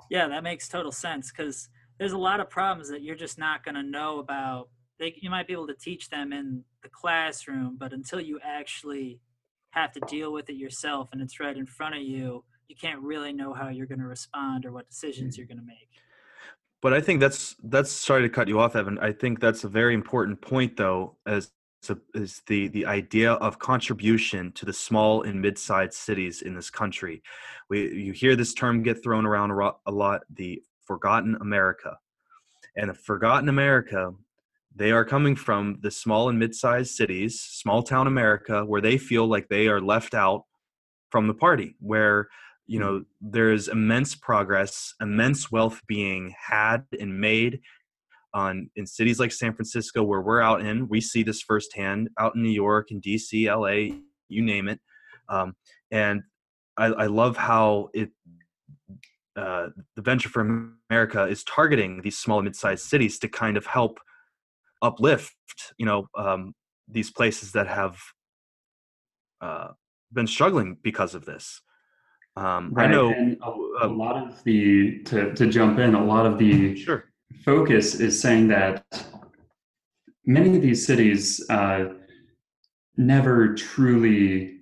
Yeah, 0.10 0.28
that 0.28 0.44
makes 0.44 0.68
total 0.68 0.92
sense 0.92 1.32
because 1.32 1.70
there's 2.00 2.14
a 2.14 2.18
lot 2.18 2.40
of 2.40 2.50
problems 2.50 2.90
that 2.90 3.02
you're 3.02 3.16
just 3.16 3.38
not 3.38 3.64
going 3.64 3.76
to 3.76 3.84
know 3.84 4.20
about. 4.20 4.70
They, 5.00 5.18
you 5.22 5.30
might 5.30 5.48
be 5.48 5.54
able 5.54 5.68
to 5.68 5.76
teach 5.76 6.10
them 6.10 6.32
in 6.32 6.64
the 6.84 6.90
classroom, 6.90 7.76
but 7.78 7.92
until 7.92 8.22
you 8.22 8.40
actually 8.44 9.20
have 9.76 9.92
to 9.94 10.00
deal 10.08 10.32
with 10.32 10.50
it 10.50 10.56
yourself 10.56 11.10
and 11.12 11.22
it's 11.22 11.40
right 11.40 11.56
in 11.56 11.66
front 11.66 11.96
of 11.96 12.02
you, 12.02 12.44
you 12.68 12.76
can't 12.76 13.02
really 13.02 13.34
know 13.34 13.54
how 13.54 13.70
you're 13.70 13.86
going 13.86 14.00
to 14.00 14.08
respond 14.08 14.66
or 14.66 14.72
what 14.72 14.88
decisions 14.88 15.36
mm-hmm. 15.36 15.42
you're 15.42 15.48
going 15.48 15.60
to 15.60 15.66
make. 15.66 15.90
But 16.82 16.94
I 16.94 17.02
think 17.02 17.20
that's 17.20 17.56
that's 17.64 17.92
sorry 17.92 18.22
to 18.24 18.30
cut 18.30 18.48
you 18.48 18.60
off, 18.60 18.76
Evan. 18.76 19.00
I 19.00 19.12
think 19.12 19.40
that's 19.40 19.64
a 19.64 19.70
very 19.70 19.94
important 19.94 20.40
point, 20.42 20.78
though, 20.78 21.18
as 21.26 21.52
is 22.14 22.42
the 22.48 22.68
the 22.70 22.86
idea 22.86 23.34
of 23.34 23.60
contribution 23.60 24.52
to 24.54 24.66
the 24.66 24.74
small 24.74 25.24
and 25.24 25.42
mid-sized 25.42 25.94
cities 25.94 26.42
in 26.42 26.56
this 26.56 26.70
country. 26.70 27.22
We 27.70 27.92
you 27.94 28.12
hear 28.12 28.36
this 28.36 28.54
term 28.54 28.84
get 28.84 29.04
thrown 29.04 29.26
around 29.26 29.52
a 29.52 29.92
lot, 29.92 30.22
the 30.30 30.62
forgotten 30.86 31.38
America, 31.42 31.98
and 32.76 32.90
the 32.90 32.94
forgotten 32.94 33.50
America. 33.50 34.14
They 34.76 34.92
are 34.92 35.06
coming 35.06 35.36
from 35.36 35.78
the 35.82 35.92
small 35.92 36.28
and 36.28 36.38
mid-sized 36.38 36.96
cities, 36.96 37.40
small 37.40 37.82
town 37.82 38.08
America, 38.08 38.66
where 38.66 38.82
they 38.82 38.98
feel 38.98 39.26
like 39.26 39.48
they 39.48 39.68
are 39.68 39.80
left 39.80 40.14
out 40.14 40.44
from 41.10 41.28
the 41.28 41.34
party, 41.34 41.76
where 41.80 42.28
you 42.68 42.80
know 42.80 43.06
there's 43.22 43.70
immense 43.70 44.16
progress, 44.16 44.94
immense 45.00 45.50
wealth 45.50 45.82
being 45.88 46.34
had 46.50 46.84
and 47.00 47.20
made 47.20 47.62
on 48.34 48.70
in 48.76 48.86
cities 48.86 49.18
like 49.18 49.32
San 49.32 49.54
Francisco, 49.54 50.04
where 50.04 50.22
we're 50.22 50.42
out 50.42 50.60
in, 50.60 50.90
we 50.90 51.00
see 51.00 51.24
this 51.24 51.42
firsthand. 51.42 52.10
Out 52.20 52.36
in 52.36 52.44
New 52.44 52.50
York 52.50 52.92
and 52.92 53.02
DC, 53.02 53.46
LA, 53.48 53.96
you 54.28 54.42
name 54.42 54.68
it, 54.68 54.82
um, 55.30 55.56
and 55.90 56.22
I, 56.76 56.88
I, 56.88 57.06
love 57.06 57.38
how 57.38 57.90
it 57.94 58.10
uh, 59.38 59.68
the 59.96 60.02
Venture 60.02 60.28
for 60.28 60.42
America 60.90 61.24
is 61.24 61.46
targeting 61.46 62.02
these 62.02 62.18
small 62.18 62.40
and 62.40 62.46
mid-sized 62.46 62.86
cities 62.86 63.18
to 63.20 63.30
kind 63.30 63.56
of 63.56 63.66
help 63.66 64.00
uplift, 64.82 65.36
you 65.78 65.86
know, 65.86 66.08
um, 66.18 66.54
these 66.88 67.12
places 67.12 67.52
that 67.54 67.68
have 67.68 67.98
uh, 69.42 69.70
been 70.14 70.28
struggling 70.28 70.78
because 70.82 71.16
of 71.16 71.26
this. 71.26 71.62
Um, 72.38 72.72
right. 72.74 72.90
I 72.90 72.92
know 72.92 73.12
and 73.12 73.38
a, 73.42 73.46
a, 73.46 73.86
um, 73.86 73.98
lot 73.98 74.18
of 74.18 74.44
the 74.44 75.00
to 75.04 75.34
to 75.34 75.48
jump 75.48 75.80
in, 75.80 75.96
a 75.96 76.04
lot 76.04 76.26
of 76.26 76.38
the 76.38 76.76
sure 76.76 77.06
focus 77.44 77.96
is 77.96 78.20
saying 78.20 78.48
that 78.50 78.84
many 80.26 80.56
of 80.56 80.62
these 80.62 80.86
cities 80.86 81.44
uh, 81.50 81.86
never 82.98 83.54
truly 83.54 84.60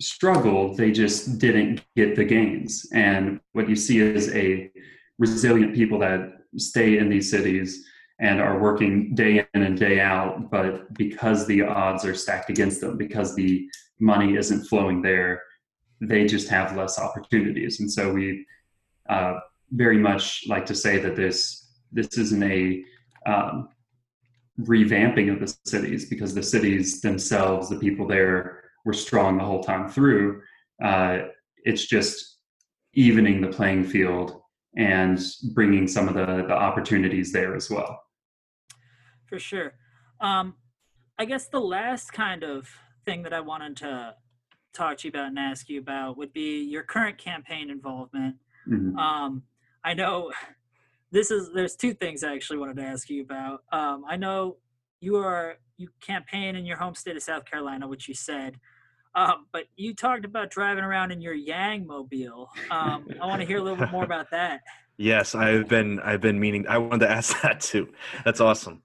struggled, 0.00 0.76
they 0.76 0.90
just 0.90 1.38
didn't 1.38 1.82
get 1.96 2.16
the 2.16 2.24
gains. 2.24 2.86
And 2.92 3.40
what 3.52 3.68
you 3.68 3.76
see 3.76 4.00
is 4.00 4.34
a 4.34 4.70
resilient 5.18 5.74
people 5.74 5.98
that 6.00 6.32
stay 6.56 6.98
in 6.98 7.08
these 7.08 7.30
cities 7.30 7.86
and 8.22 8.40
are 8.40 8.58
working 8.60 9.14
day 9.16 9.44
in 9.52 9.62
and 9.64 9.76
day 9.76 9.98
out, 9.98 10.48
but 10.48 10.94
because 10.94 11.44
the 11.46 11.60
odds 11.60 12.04
are 12.04 12.14
stacked 12.14 12.48
against 12.50 12.80
them, 12.80 12.96
because 12.96 13.34
the 13.34 13.68
money 13.98 14.36
isn't 14.36 14.64
flowing 14.66 15.02
there, 15.02 15.42
they 16.00 16.24
just 16.24 16.48
have 16.48 16.76
less 16.76 17.00
opportunities. 17.00 17.80
And 17.80 17.90
so 17.90 18.12
we 18.12 18.46
uh, 19.10 19.40
very 19.72 19.98
much 19.98 20.44
like 20.46 20.64
to 20.66 20.74
say 20.74 20.98
that 20.98 21.16
this 21.16 21.58
this 21.90 22.16
isn't 22.16 22.42
a 22.44 22.82
um, 23.26 23.68
revamping 24.60 25.30
of 25.32 25.40
the 25.40 25.54
cities 25.64 26.08
because 26.08 26.32
the 26.32 26.42
cities 26.42 27.00
themselves, 27.00 27.68
the 27.68 27.76
people 27.76 28.06
there 28.06 28.62
were 28.84 28.92
strong 28.92 29.36
the 29.36 29.44
whole 29.44 29.64
time 29.64 29.88
through. 29.88 30.40
Uh, 30.82 31.22
it's 31.64 31.86
just 31.86 32.38
evening 32.94 33.40
the 33.40 33.48
playing 33.48 33.84
field 33.84 34.40
and 34.76 35.20
bringing 35.54 35.86
some 35.88 36.08
of 36.08 36.14
the, 36.14 36.44
the 36.46 36.54
opportunities 36.54 37.32
there 37.32 37.54
as 37.54 37.68
well. 37.68 38.00
For 39.32 39.38
sure. 39.38 39.72
Um, 40.20 40.56
I 41.18 41.24
guess 41.24 41.48
the 41.48 41.58
last 41.58 42.12
kind 42.12 42.44
of 42.44 42.68
thing 43.06 43.22
that 43.22 43.32
I 43.32 43.40
wanted 43.40 43.78
to 43.78 44.14
talk 44.74 44.98
to 44.98 45.08
you 45.08 45.10
about 45.10 45.28
and 45.28 45.38
ask 45.38 45.70
you 45.70 45.80
about 45.80 46.18
would 46.18 46.34
be 46.34 46.62
your 46.64 46.82
current 46.82 47.16
campaign 47.16 47.70
involvement. 47.70 48.36
Mm-hmm. 48.68 48.98
Um, 48.98 49.44
I 49.82 49.94
know 49.94 50.32
this 51.10 51.30
is 51.30 51.50
there's 51.54 51.76
two 51.76 51.94
things 51.94 52.22
I 52.22 52.34
actually 52.34 52.58
wanted 52.58 52.76
to 52.76 52.82
ask 52.82 53.08
you 53.08 53.22
about. 53.22 53.62
Um, 53.72 54.04
I 54.06 54.16
know 54.16 54.58
you 55.00 55.16
are 55.16 55.56
you 55.78 55.88
campaign 56.02 56.54
in 56.54 56.66
your 56.66 56.76
home 56.76 56.94
state 56.94 57.16
of 57.16 57.22
South 57.22 57.46
Carolina, 57.46 57.88
which 57.88 58.08
you 58.08 58.14
said, 58.14 58.60
um, 59.14 59.46
but 59.50 59.64
you 59.76 59.94
talked 59.94 60.26
about 60.26 60.50
driving 60.50 60.84
around 60.84 61.10
in 61.10 61.22
your 61.22 61.32
Yang 61.32 61.86
mobile. 61.86 62.50
Um, 62.70 63.08
I 63.18 63.24
want 63.24 63.40
to 63.40 63.46
hear 63.46 63.56
a 63.56 63.62
little 63.62 63.78
bit 63.78 63.90
more 63.90 64.04
about 64.12 64.30
that. 64.30 64.60
Yes, 64.98 65.34
I've 65.34 65.68
been 65.68 66.00
I've 66.00 66.20
been 66.20 66.38
meaning 66.38 66.66
I 66.68 66.78
wanted 66.78 67.06
to 67.06 67.10
ask 67.10 67.40
that 67.42 67.60
too. 67.60 67.88
That's 68.24 68.40
awesome. 68.40 68.82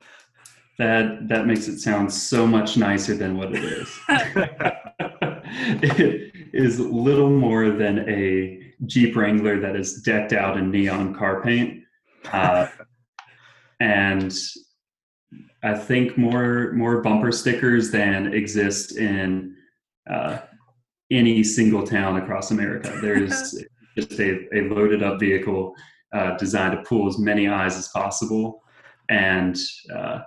That 0.77 1.27
that 1.27 1.47
makes 1.47 1.67
it 1.67 1.79
sound 1.79 2.13
so 2.13 2.45
much 2.45 2.77
nicer 2.77 3.15
than 3.15 3.37
what 3.37 3.53
it 3.53 3.63
is. 3.63 3.99
it 5.81 6.33
is 6.53 6.79
little 6.79 7.29
more 7.29 7.71
than 7.71 8.07
a 8.07 8.59
Jeep 8.85 9.15
Wrangler 9.15 9.59
that 9.59 9.75
is 9.75 10.01
decked 10.01 10.33
out 10.33 10.57
in 10.57 10.69
neon 10.69 11.15
car 11.15 11.41
paint 11.41 11.83
uh, 12.31 12.67
and 13.79 14.33
I 15.63 15.73
think 15.73 16.17
more 16.17 16.71
more 16.73 17.01
bumper 17.01 17.31
stickers 17.31 17.91
than 17.91 18.33
exist 18.33 18.97
in 18.97 19.55
uh, 20.09 20.39
any 21.11 21.43
single 21.43 21.85
town 21.85 22.17
across 22.17 22.51
America. 22.51 22.97
There's 23.01 23.55
just 23.97 24.19
a, 24.19 24.47
a 24.55 24.69
loaded 24.69 25.03
up 25.03 25.19
vehicle 25.19 25.73
uh, 26.13 26.37
designed 26.37 26.77
to 26.77 26.83
pull 26.83 27.07
as 27.07 27.17
many 27.17 27.47
eyes 27.47 27.75
as 27.75 27.87
possible, 27.89 28.63
and 29.09 29.57
uh, 29.93 30.19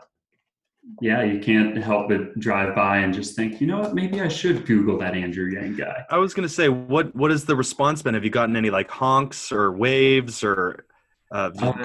yeah, 1.01 1.23
you 1.23 1.40
can't 1.40 1.77
help 1.77 2.09
but 2.09 2.38
drive 2.38 2.75
by 2.75 2.99
and 2.99 3.14
just 3.14 3.37
think, 3.37 3.61
you 3.61 3.66
know 3.66 3.79
what, 3.81 3.95
maybe 3.95 4.21
I 4.21 4.29
should 4.29 4.66
Google 4.66 4.99
that 4.99 5.14
Andrew 5.14 5.51
Yang 5.51 5.77
guy. 5.77 6.05
I 6.11 6.19
was 6.19 6.35
gonna 6.35 6.49
say, 6.49 6.69
what 6.69 7.14
what 7.14 7.31
has 7.31 7.45
the 7.45 7.57
response 7.57 8.03
been? 8.03 8.14
Have 8.14 8.25
you 8.25 8.31
gotten 8.31 8.57
any 8.57 8.71
like 8.71 8.90
honks 8.90 9.53
or 9.53 9.73
waves 9.73 10.43
or 10.43 10.87
uh, 11.31 11.51
uh, 11.61 11.77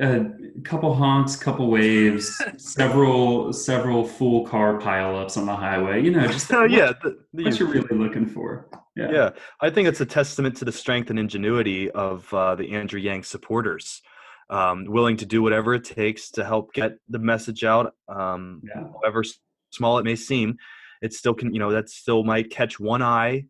a 0.00 0.60
couple 0.62 0.94
honks, 0.94 1.34
couple 1.34 1.68
waves, 1.70 2.40
several 2.56 3.52
several 3.52 4.04
full 4.04 4.46
car 4.46 4.78
pileups 4.78 5.36
on 5.36 5.46
the 5.46 5.54
highway. 5.54 6.02
You 6.02 6.12
know, 6.12 6.26
just 6.28 6.52
oh, 6.52 6.64
yeah, 6.64 6.92
the, 7.02 7.18
the, 7.32 7.44
what 7.44 7.58
you're 7.58 7.68
really 7.68 7.96
looking 7.96 8.26
for. 8.26 8.68
Yeah. 8.96 9.10
yeah, 9.12 9.30
I 9.60 9.70
think 9.70 9.86
it's 9.86 10.00
a 10.00 10.06
testament 10.06 10.56
to 10.56 10.64
the 10.64 10.72
strength 10.72 11.10
and 11.10 11.18
ingenuity 11.20 11.88
of 11.90 12.32
uh, 12.34 12.56
the 12.56 12.72
Andrew 12.74 12.98
Yang 12.98 13.24
supporters, 13.24 14.02
um, 14.50 14.84
willing 14.86 15.16
to 15.18 15.26
do 15.26 15.42
whatever 15.42 15.74
it 15.74 15.84
takes 15.84 16.30
to 16.32 16.44
help 16.44 16.72
get 16.72 16.98
the 17.08 17.18
message 17.18 17.64
out, 17.64 17.94
um, 18.08 18.62
yeah. 18.64 18.84
however 19.02 19.22
small 19.70 19.98
it 19.98 20.04
may 20.04 20.16
seem. 20.16 20.56
It 21.02 21.12
still 21.12 21.34
can, 21.34 21.52
you 21.52 21.60
know, 21.60 21.70
that 21.72 21.88
still 21.88 22.24
might 22.24 22.50
catch 22.50 22.80
one 22.80 23.02
eye, 23.02 23.44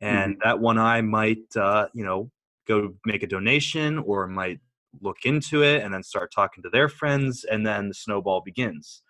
and 0.00 0.34
mm-hmm. 0.34 0.48
that 0.48 0.58
one 0.60 0.78
eye 0.78 1.00
might, 1.00 1.56
uh, 1.56 1.88
you 1.94 2.04
know, 2.04 2.30
go 2.66 2.94
make 3.04 3.22
a 3.22 3.26
donation 3.26 3.98
or 3.98 4.26
might 4.26 4.60
look 5.00 5.18
into 5.24 5.62
it 5.62 5.82
and 5.82 5.92
then 5.92 6.02
start 6.02 6.32
talking 6.32 6.62
to 6.62 6.70
their 6.70 6.88
friends 6.88 7.44
and 7.44 7.66
then 7.66 7.88
the 7.88 7.94
snowball 7.94 8.42
begins 8.44 9.02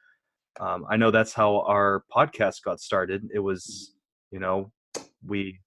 um, 0.61 0.85
i 0.89 0.97
know 0.97 1.11
that's 1.11 1.33
how 1.33 1.61
our 1.63 2.05
podcast 2.15 2.63
got 2.63 2.81
started 2.81 3.29
it 3.33 3.39
was 3.39 3.93
you 4.31 4.39
know 4.39 4.71
we 5.27 5.61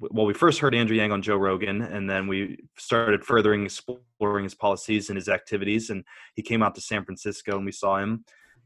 well 0.00 0.26
we 0.26 0.34
first 0.34 0.58
heard 0.58 0.74
andrew 0.74 0.96
yang 0.96 1.12
on 1.12 1.22
joe 1.22 1.36
rogan 1.36 1.82
and 1.82 2.08
then 2.08 2.26
we 2.26 2.58
started 2.78 3.24
furthering 3.24 3.64
exploring 3.64 4.44
his 4.44 4.54
policies 4.54 5.10
and 5.10 5.16
his 5.16 5.28
activities 5.28 5.90
and 5.90 6.04
he 6.34 6.42
came 6.42 6.62
out 6.62 6.74
to 6.74 6.80
san 6.80 7.04
francisco 7.04 7.56
and 7.56 7.66
we 7.66 7.72
saw 7.72 7.98
him 7.98 8.24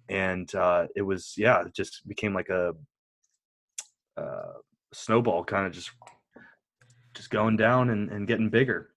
and 0.08 0.54
uh, 0.54 0.86
it 0.94 1.02
was 1.02 1.34
yeah 1.36 1.62
it 1.62 1.74
just 1.74 2.06
became 2.06 2.34
like 2.34 2.48
a 2.50 2.72
uh, 4.16 4.52
snowball 4.92 5.44
kind 5.44 5.66
of 5.66 5.72
just 5.72 5.90
just 7.14 7.30
going 7.30 7.56
down 7.56 7.90
and, 7.90 8.10
and 8.10 8.26
getting 8.26 8.50
bigger. 8.50 8.90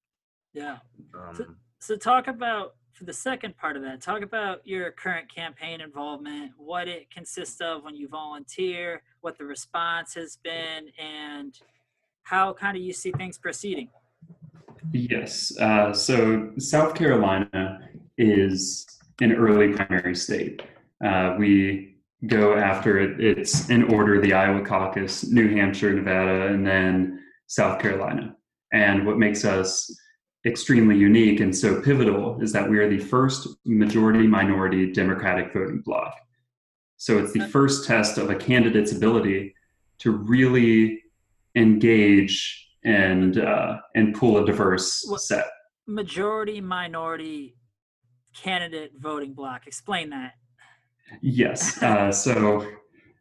Yeah. 0.54 0.78
Um, 1.13 1.58
so 1.80 1.95
talk 1.95 2.28
about 2.28 2.73
for 2.93 3.04
the 3.04 3.13
second 3.13 3.56
part 3.58 3.76
of 3.76 3.84
that 3.84 4.02
talk 4.02 4.23
about 4.23 4.65
your 4.65 4.89
current 4.89 5.32
campaign 5.32 5.82
involvement 5.82 6.52
what 6.58 6.88
it 6.88 7.12
consists 7.12 7.62
of 7.62 7.84
when 7.84 7.95
you 7.95 8.08
volunteer 8.08 9.04
what 9.21 9.38
the 9.38 9.45
response 9.45 10.15
has 10.15 10.39
been 10.43 10.88
and 10.97 11.60
how 12.27 12.51
kind 12.51 12.75
of 12.75 12.83
you 12.83 12.91
see 12.91 13.11
things 13.13 13.37
proceeding? 13.37 13.87
Yes 14.91 15.57
uh, 15.59 15.93
so 15.93 16.51
south 16.57 16.93
carolina 16.95 17.79
is 18.17 18.85
an 19.21 19.33
early 19.33 19.73
primary 19.73 20.15
state. 20.15 20.61
Uh, 21.03 21.35
we 21.37 21.95
go 22.27 22.57
after 22.57 22.99
it 22.99 23.19
it's 23.19 23.69
in 23.69 23.83
order 23.93 24.19
the 24.19 24.33
iowa 24.33 24.65
caucus 24.65 25.29
new 25.31 25.55
hampshire 25.55 25.93
nevada 25.93 26.47
and 26.47 26.65
then 26.65 27.19
south 27.47 27.79
carolina. 27.81 28.35
And 28.73 29.05
what 29.05 29.17
makes 29.17 29.45
us 29.45 29.89
extremely 30.45 30.97
unique 30.97 31.39
and 31.39 31.55
so 31.55 31.81
pivotal 31.81 32.41
is 32.41 32.51
that 32.53 32.69
we 32.69 32.77
are 32.79 32.89
the 32.89 32.99
first 32.99 33.47
majority 33.65 34.27
minority 34.27 34.91
Democratic 34.91 35.53
voting 35.53 35.81
bloc. 35.85 36.13
So 36.97 37.19
it's 37.19 37.31
the 37.31 37.47
first 37.47 37.85
test 37.85 38.17
of 38.17 38.29
a 38.29 38.35
candidate's 38.35 38.91
ability 38.91 39.53
to 39.99 40.11
really 40.11 41.03
engage 41.55 42.69
and 42.83 43.39
uh, 43.39 43.77
and 43.95 44.15
pull 44.15 44.38
a 44.38 44.45
diverse 44.45 45.05
well, 45.07 45.17
set. 45.17 45.47
Majority 45.88 46.62
minority 46.62 47.55
candidate 48.36 48.91
voting 48.97 49.33
bloc. 49.33 49.67
Explain 49.67 50.10
that. 50.12 50.33
Yes. 51.21 51.81
Uh, 51.88 52.12
so 52.12 52.67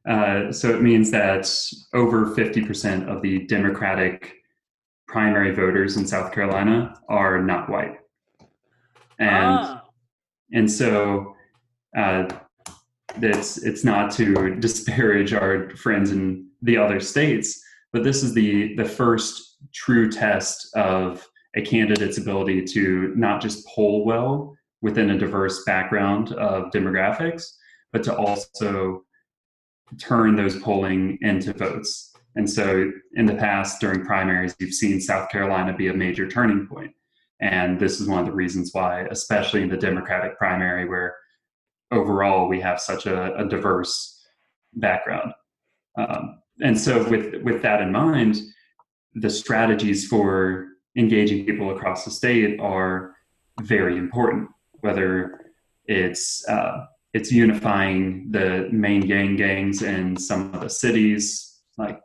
uh, 0.08 0.52
so 0.52 0.70
it 0.70 0.82
means 0.82 1.10
that 1.10 1.50
over 1.94 2.34
fifty 2.34 2.64
percent 2.64 3.08
of 3.08 3.22
the 3.22 3.46
Democratic 3.46 4.34
primary 5.08 5.52
voters 5.52 5.96
in 5.96 6.06
South 6.06 6.32
Carolina 6.32 6.94
are 7.08 7.42
not 7.42 7.70
white. 7.70 7.98
And 9.18 9.58
oh. 9.60 9.80
and 10.52 10.70
so 10.70 11.34
uh, 11.96 12.28
it's 13.16 13.58
it's 13.58 13.84
not 13.84 14.10
to 14.12 14.54
disparage 14.60 15.32
our 15.32 15.70
friends 15.70 16.12
in 16.12 16.48
the 16.62 16.76
other 16.76 17.00
states, 17.00 17.62
but 17.96 18.04
this 18.04 18.22
is 18.22 18.34
the 18.34 18.74
the 18.74 18.84
first 18.84 19.56
true 19.72 20.12
test 20.12 20.68
of 20.76 21.26
a 21.56 21.62
candidate's 21.62 22.18
ability 22.18 22.62
to 22.62 23.14
not 23.16 23.40
just 23.40 23.66
poll 23.66 24.04
well 24.04 24.54
within 24.82 25.12
a 25.12 25.18
diverse 25.18 25.64
background 25.64 26.34
of 26.34 26.70
demographics, 26.72 27.44
but 27.94 28.04
to 28.04 28.14
also 28.14 29.02
turn 29.98 30.36
those 30.36 30.58
polling 30.58 31.16
into 31.22 31.54
votes. 31.54 32.12
And 32.34 32.48
so 32.50 32.92
in 33.14 33.24
the 33.24 33.36
past, 33.36 33.80
during 33.80 34.04
primaries, 34.04 34.54
you've 34.58 34.74
seen 34.74 35.00
South 35.00 35.30
Carolina 35.30 35.74
be 35.74 35.88
a 35.88 35.94
major 35.94 36.28
turning 36.28 36.66
point. 36.66 36.92
And 37.40 37.80
this 37.80 37.98
is 37.98 38.06
one 38.06 38.20
of 38.20 38.26
the 38.26 38.32
reasons 38.32 38.74
why, 38.74 39.06
especially 39.10 39.62
in 39.62 39.70
the 39.70 39.78
Democratic 39.78 40.36
primary, 40.36 40.86
where 40.86 41.16
overall 41.90 42.46
we 42.46 42.60
have 42.60 42.78
such 42.78 43.06
a, 43.06 43.34
a 43.36 43.48
diverse 43.48 44.22
background. 44.74 45.32
Um, 45.96 46.42
and 46.60 46.78
so, 46.78 47.08
with, 47.08 47.42
with 47.42 47.62
that 47.62 47.80
in 47.82 47.92
mind, 47.92 48.36
the 49.14 49.30
strategies 49.30 50.06
for 50.06 50.68
engaging 50.96 51.44
people 51.44 51.74
across 51.76 52.04
the 52.04 52.10
state 52.10 52.58
are 52.60 53.14
very 53.62 53.96
important, 53.98 54.48
whether 54.80 55.52
it's 55.86 56.46
uh, 56.48 56.84
it's 57.12 57.32
unifying 57.32 58.30
the 58.30 58.68
main 58.72 59.00
gang 59.00 59.36
gangs 59.36 59.82
in 59.82 60.16
some 60.16 60.54
of 60.54 60.60
the 60.60 60.68
cities, 60.68 61.60
like 61.78 62.00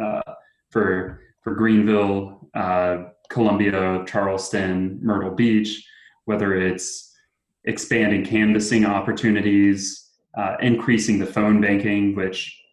uh, 0.00 0.22
for 0.70 1.20
for 1.42 1.54
Greenville, 1.54 2.48
uh, 2.54 3.04
Columbia, 3.28 4.04
Charleston, 4.06 4.98
Myrtle 5.02 5.34
Beach, 5.34 5.86
whether 6.24 6.54
it's 6.54 7.12
expanding 7.64 8.24
canvassing 8.24 8.84
opportunities, 8.84 10.10
uh, 10.36 10.56
increasing 10.60 11.18
the 11.18 11.26
phone 11.26 11.60
banking, 11.60 12.14
which 12.14 12.63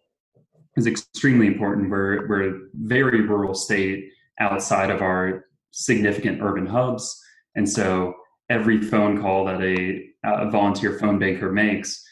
is 0.76 0.86
extremely 0.86 1.46
important. 1.46 1.90
We're, 1.90 2.28
we're 2.28 2.48
a 2.48 2.60
very 2.74 3.22
rural 3.22 3.54
state 3.54 4.10
outside 4.40 4.90
of 4.90 5.02
our 5.02 5.46
significant 5.70 6.40
urban 6.42 6.66
hubs. 6.66 7.20
And 7.54 7.68
so 7.68 8.14
every 8.48 8.80
phone 8.80 9.20
call 9.20 9.44
that 9.46 9.60
a, 9.62 10.04
a 10.24 10.50
volunteer 10.50 10.98
phone 10.98 11.18
banker 11.18 11.50
makes 11.50 12.02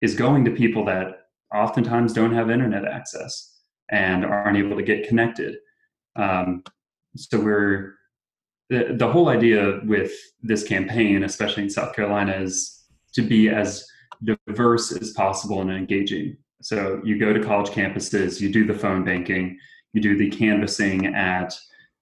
is 0.00 0.14
going 0.14 0.44
to 0.44 0.50
people 0.50 0.84
that 0.86 1.20
oftentimes 1.54 2.12
don't 2.12 2.34
have 2.34 2.50
internet 2.50 2.84
access 2.84 3.60
and 3.90 4.24
aren't 4.24 4.56
able 4.56 4.76
to 4.76 4.82
get 4.82 5.08
connected. 5.08 5.56
Um, 6.16 6.62
so 7.16 7.40
we're 7.40 7.94
the, 8.70 8.94
the 8.96 9.10
whole 9.10 9.28
idea 9.28 9.80
with 9.84 10.12
this 10.42 10.62
campaign, 10.62 11.24
especially 11.24 11.64
in 11.64 11.70
South 11.70 11.94
Carolina, 11.94 12.32
is 12.32 12.84
to 13.14 13.22
be 13.22 13.48
as 13.48 13.84
diverse 14.22 14.92
as 14.92 15.10
possible 15.10 15.60
and 15.60 15.70
engaging. 15.70 16.36
So 16.62 17.00
you 17.04 17.18
go 17.18 17.32
to 17.32 17.42
college 17.42 17.70
campuses, 17.70 18.40
you 18.40 18.50
do 18.50 18.66
the 18.66 18.74
phone 18.74 19.04
banking, 19.04 19.58
you 19.92 20.00
do 20.00 20.16
the 20.16 20.30
canvassing 20.30 21.06
at 21.06 21.54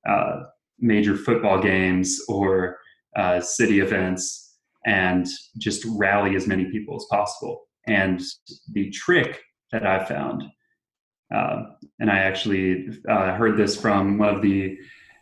uh, 0.09 0.44
major 0.79 1.16
football 1.16 1.61
games 1.61 2.21
or 2.29 2.79
uh, 3.16 3.40
city 3.40 3.81
events, 3.81 4.57
and 4.87 5.27
just 5.59 5.87
rally 5.97 6.37
as 6.37 6.47
many 6.47 6.66
people 6.66 6.97
as 6.97 7.07
possible. 7.11 7.68
And 7.87 8.21
the 8.73 8.90
trick 8.90 9.40
that 9.73 9.87
I 9.87 10.05
found, 10.05 10.44
uh, 11.35 11.62
and 12.01 12.11
I 12.11 12.18
actually 12.18 12.88
uh, 13.09 13.35
heard 13.35 13.57
this 13.57 13.81
from 13.81 14.18
one 14.18 14.35
of 14.35 14.42
the 14.42 14.79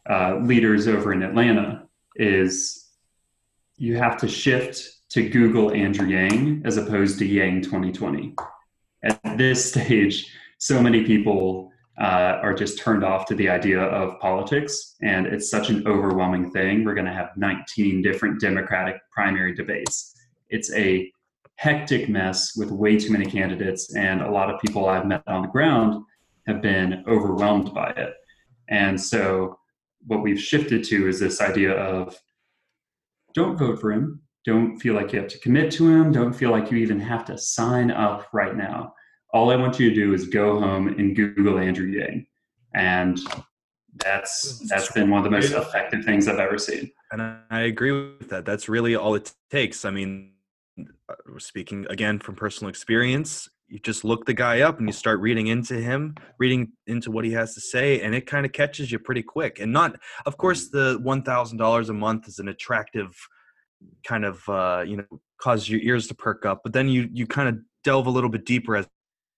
uh, 0.08 0.36
leaders 0.42 0.86
over 0.86 1.12
in 1.12 1.22
Atlanta 1.22 1.86
is 2.16 2.90
you 3.76 3.96
have 3.96 4.16
to 4.18 4.28
shift 4.28 5.08
to 5.10 5.28
Google 5.28 5.72
Andrew 5.72 6.06
Yang 6.06 6.62
as 6.64 6.76
opposed 6.76 7.18
to 7.18 7.26
Yang 7.26 7.62
2020. 7.62 8.34
At 9.06 9.38
this 9.38 9.70
stage, 9.70 10.32
so 10.58 10.82
many 10.82 11.04
people 11.04 11.70
uh, 12.00 12.40
are 12.42 12.52
just 12.52 12.76
turned 12.76 13.04
off 13.04 13.24
to 13.26 13.36
the 13.36 13.48
idea 13.48 13.80
of 13.80 14.18
politics, 14.18 14.96
and 15.00 15.28
it's 15.28 15.48
such 15.48 15.70
an 15.70 15.86
overwhelming 15.86 16.50
thing. 16.50 16.84
We're 16.84 16.94
going 16.94 17.06
to 17.06 17.12
have 17.12 17.30
19 17.36 18.02
different 18.02 18.40
Democratic 18.40 18.96
primary 19.12 19.54
debates. 19.54 20.12
It's 20.50 20.74
a 20.74 21.08
hectic 21.54 22.08
mess 22.08 22.56
with 22.56 22.72
way 22.72 22.98
too 22.98 23.12
many 23.12 23.26
candidates, 23.26 23.94
and 23.94 24.22
a 24.22 24.30
lot 24.30 24.52
of 24.52 24.60
people 24.60 24.88
I've 24.88 25.06
met 25.06 25.22
on 25.28 25.42
the 25.42 25.48
ground 25.48 26.02
have 26.48 26.60
been 26.60 27.04
overwhelmed 27.06 27.72
by 27.72 27.90
it. 27.90 28.12
And 28.68 29.00
so 29.00 29.56
what 30.04 30.22
we've 30.22 30.40
shifted 30.40 30.82
to 30.84 31.06
is 31.06 31.20
this 31.20 31.40
idea 31.40 31.74
of 31.74 32.20
don't 33.34 33.56
vote 33.56 33.80
for 33.80 33.92
him 33.92 34.20
don't 34.44 34.78
feel 34.78 34.94
like 34.94 35.12
you 35.12 35.18
have 35.18 35.28
to 35.28 35.38
commit 35.40 35.70
to 35.72 35.88
him 35.88 36.12
don't 36.12 36.32
feel 36.32 36.50
like 36.50 36.70
you 36.70 36.78
even 36.78 37.00
have 37.00 37.24
to 37.24 37.36
sign 37.36 37.90
up 37.90 38.28
right 38.32 38.56
now 38.56 38.94
all 39.36 39.50
i 39.50 39.56
want 39.56 39.78
you 39.78 39.90
to 39.90 39.94
do 39.94 40.14
is 40.14 40.28
go 40.28 40.58
home 40.58 40.88
and 40.88 41.14
google 41.14 41.58
andrew 41.58 41.86
yang. 41.86 42.26
And 42.74 43.18
that's 44.04 44.66
that's 44.68 44.90
been 44.92 45.08
one 45.10 45.18
of 45.18 45.24
the 45.24 45.30
most 45.30 45.52
effective 45.52 46.04
things 46.04 46.26
i've 46.28 46.38
ever 46.38 46.58
seen. 46.58 46.90
And 47.12 47.20
i 47.50 47.60
agree 47.60 47.92
with 47.92 48.28
that. 48.30 48.44
That's 48.44 48.68
really 48.68 48.96
all 48.96 49.14
it 49.14 49.32
takes. 49.50 49.84
I 49.84 49.90
mean 49.90 50.32
uh, 51.08 51.14
speaking 51.38 51.86
again 51.88 52.18
from 52.18 52.34
personal 52.34 52.68
experience 52.68 53.48
you 53.68 53.78
just 53.80 54.04
look 54.04 54.26
the 54.26 54.34
guy 54.34 54.60
up 54.60 54.78
and 54.78 54.86
you 54.88 54.92
start 54.92 55.18
reading 55.20 55.48
into 55.48 55.74
him 55.74 56.14
reading 56.38 56.72
into 56.86 57.10
what 57.10 57.24
he 57.24 57.32
has 57.32 57.54
to 57.54 57.60
say 57.60 58.00
and 58.00 58.14
it 58.14 58.26
kind 58.26 58.44
of 58.46 58.52
catches 58.52 58.90
you 58.92 58.98
pretty 58.98 59.22
quick. 59.22 59.58
And 59.60 59.70
not 59.72 59.96
of 60.24 60.36
course 60.38 60.68
the 60.70 60.98
$1000 61.00 61.88
a 61.88 61.92
month 61.92 62.28
is 62.28 62.38
an 62.38 62.48
attractive 62.48 63.10
kind 64.06 64.24
of 64.24 64.36
uh, 64.48 64.82
you 64.86 64.96
know 64.98 65.20
cause 65.40 65.68
your 65.68 65.80
ears 65.80 66.06
to 66.06 66.14
perk 66.14 66.46
up 66.46 66.60
but 66.64 66.72
then 66.72 66.88
you 66.88 67.08
you 67.12 67.26
kind 67.26 67.48
of 67.50 67.58
delve 67.84 68.06
a 68.06 68.10
little 68.10 68.30
bit 68.30 68.44
deeper 68.46 68.74
as 68.76 68.86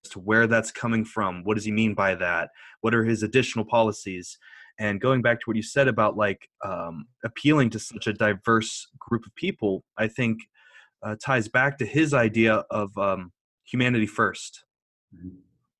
to 0.03 0.19
where 0.19 0.47
that's 0.47 0.71
coming 0.71 1.03
from 1.05 1.43
what 1.43 1.55
does 1.55 1.65
he 1.65 1.71
mean 1.71 1.93
by 1.93 2.15
that 2.15 2.49
what 2.81 2.95
are 2.95 3.03
his 3.03 3.23
additional 3.23 3.65
policies 3.65 4.37
and 4.79 5.01
going 5.01 5.21
back 5.21 5.39
to 5.39 5.43
what 5.45 5.57
you 5.57 5.61
said 5.61 5.89
about 5.89 6.15
like 6.15 6.49
um, 6.63 7.05
appealing 7.25 7.69
to 7.69 7.79
such 7.79 8.07
a 8.07 8.13
diverse 8.13 8.87
group 8.97 9.25
of 9.25 9.35
people 9.35 9.83
i 9.97 10.07
think 10.07 10.39
uh, 11.03 11.15
ties 11.23 11.47
back 11.47 11.77
to 11.77 11.85
his 11.85 12.13
idea 12.13 12.63
of 12.71 12.97
um, 12.97 13.31
humanity 13.65 14.07
1st 14.07 14.59
mm-hmm. 15.15 15.29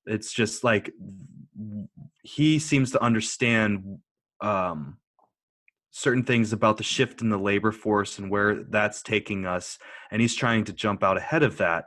It's 0.06 0.32
just 0.32 0.64
like 0.64 0.92
he 2.22 2.58
seems 2.58 2.90
to 2.92 3.02
understand 3.02 3.98
um, 4.40 4.98
certain 5.90 6.24
things 6.24 6.52
about 6.52 6.78
the 6.78 6.82
shift 6.82 7.20
in 7.20 7.28
the 7.28 7.38
labor 7.38 7.72
force 7.72 8.18
and 8.18 8.30
where 8.30 8.64
that's 8.64 9.02
taking 9.02 9.46
us, 9.46 9.78
and 10.10 10.20
he's 10.20 10.34
trying 10.34 10.64
to 10.64 10.72
jump 10.72 11.04
out 11.04 11.16
ahead 11.16 11.42
of 11.42 11.58
that 11.58 11.84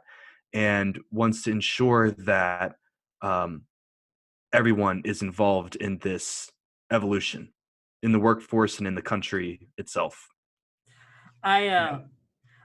and 0.54 1.00
wants 1.12 1.44
to 1.44 1.52
ensure 1.52 2.12
that 2.12 2.76
um, 3.22 3.64
everyone 4.54 5.02
is 5.06 5.22
involved 5.22 5.76
in 5.76 5.98
this 6.00 6.52
evolution 6.92 7.54
in 8.04 8.12
the 8.12 8.20
workforce 8.20 8.78
and 8.78 8.88
in 8.88 8.96
the 8.96 9.02
country 9.02 9.68
itself. 9.78 10.30
I 11.42 11.68
uh, 11.70 12.00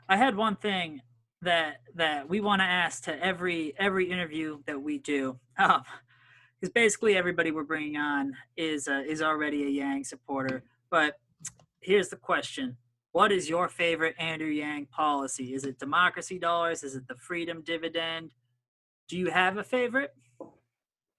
I 0.08 0.16
had 0.16 0.36
one 0.36 0.56
thing 0.56 1.00
that 1.42 1.78
that 1.94 2.28
we 2.28 2.40
want 2.40 2.60
to 2.60 2.64
ask 2.64 3.04
to 3.04 3.24
every 3.24 3.72
every 3.78 4.10
interview 4.10 4.58
that 4.66 4.80
we 4.80 4.98
do 4.98 5.38
um 5.58 5.82
because 6.60 6.72
basically 6.72 7.16
everybody 7.16 7.52
we're 7.52 7.62
bringing 7.62 7.96
on 7.96 8.34
is 8.56 8.88
uh, 8.88 9.02
is 9.06 9.22
already 9.22 9.64
a 9.64 9.68
yang 9.68 10.02
supporter 10.02 10.64
but 10.90 11.14
here's 11.80 12.08
the 12.08 12.16
question 12.16 12.76
what 13.18 13.32
is 13.32 13.48
your 13.48 13.68
favorite 13.68 14.14
andrew 14.20 14.46
yang 14.46 14.86
policy 14.86 15.52
is 15.52 15.64
it 15.64 15.76
democracy 15.80 16.38
dollars 16.38 16.84
is 16.84 16.94
it 16.94 17.04
the 17.08 17.16
freedom 17.16 17.62
dividend 17.62 18.30
do 19.08 19.18
you 19.18 19.28
have 19.28 19.56
a 19.56 19.64
favorite 19.64 20.14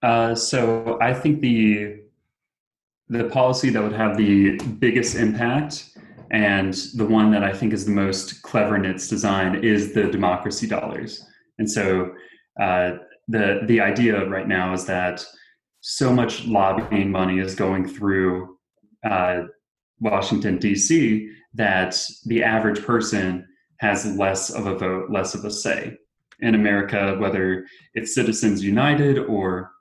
uh, 0.01 0.33
so 0.33 0.97
i 1.01 1.13
think 1.13 1.41
the 1.41 1.99
the 3.09 3.25
policy 3.25 3.69
that 3.69 3.83
would 3.83 3.99
have 4.03 4.15
the 4.15 4.57
biggest 4.79 5.15
impact 5.15 5.97
and 6.31 6.73
the 6.93 7.05
one 7.05 7.31
that 7.31 7.43
I 7.43 7.51
think 7.51 7.73
is 7.73 7.85
the 7.85 7.91
most 7.91 8.43
clever 8.43 8.75
in 8.75 8.85
its 8.85 9.07
design 9.07 9.63
is 9.63 9.93
the 9.95 10.03
democracy 10.03 10.67
dollars. 10.67 11.25
And 11.57 11.67
so 11.69 12.13
uh, 12.61 12.97
the 13.27 13.61
the 13.65 13.81
idea 13.81 14.27
right 14.29 14.47
now 14.47 14.73
is 14.73 14.85
that 14.85 15.25
so 15.81 16.13
much 16.13 16.45
lobbying 16.45 17.09
money 17.09 17.39
is 17.39 17.55
going 17.55 17.87
through 17.87 18.57
uh, 19.03 19.45
Washington 19.99 20.59
D.C. 20.59 21.31
that 21.59 22.01
the 22.25 22.41
average 22.41 22.81
person 22.85 23.45
has 23.79 24.15
less 24.17 24.49
of 24.49 24.65
a 24.65 24.75
vote, 24.75 25.11
less 25.11 25.35
of 25.35 25.43
a 25.43 25.51
say 25.51 25.93
in 26.39 26.55
America, 26.55 27.17
whether 27.19 27.65
it's 27.93 28.15
Citizens 28.15 28.63
United 28.63 29.19
or 29.19 29.71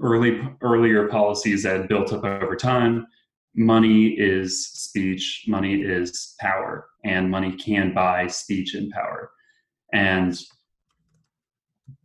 early 0.00 0.40
earlier 0.62 1.06
policies 1.06 1.62
that 1.62 1.88
built 1.88 2.12
up 2.12 2.24
over 2.24 2.56
time 2.56 3.06
money 3.54 4.06
is 4.08 4.66
speech, 4.66 5.44
money 5.46 5.82
is 5.82 6.34
power, 6.40 6.88
and 7.04 7.30
money 7.30 7.52
can 7.52 7.94
buy 7.94 8.26
speech 8.26 8.74
and 8.74 8.90
power. 8.90 9.30
And 9.92 10.36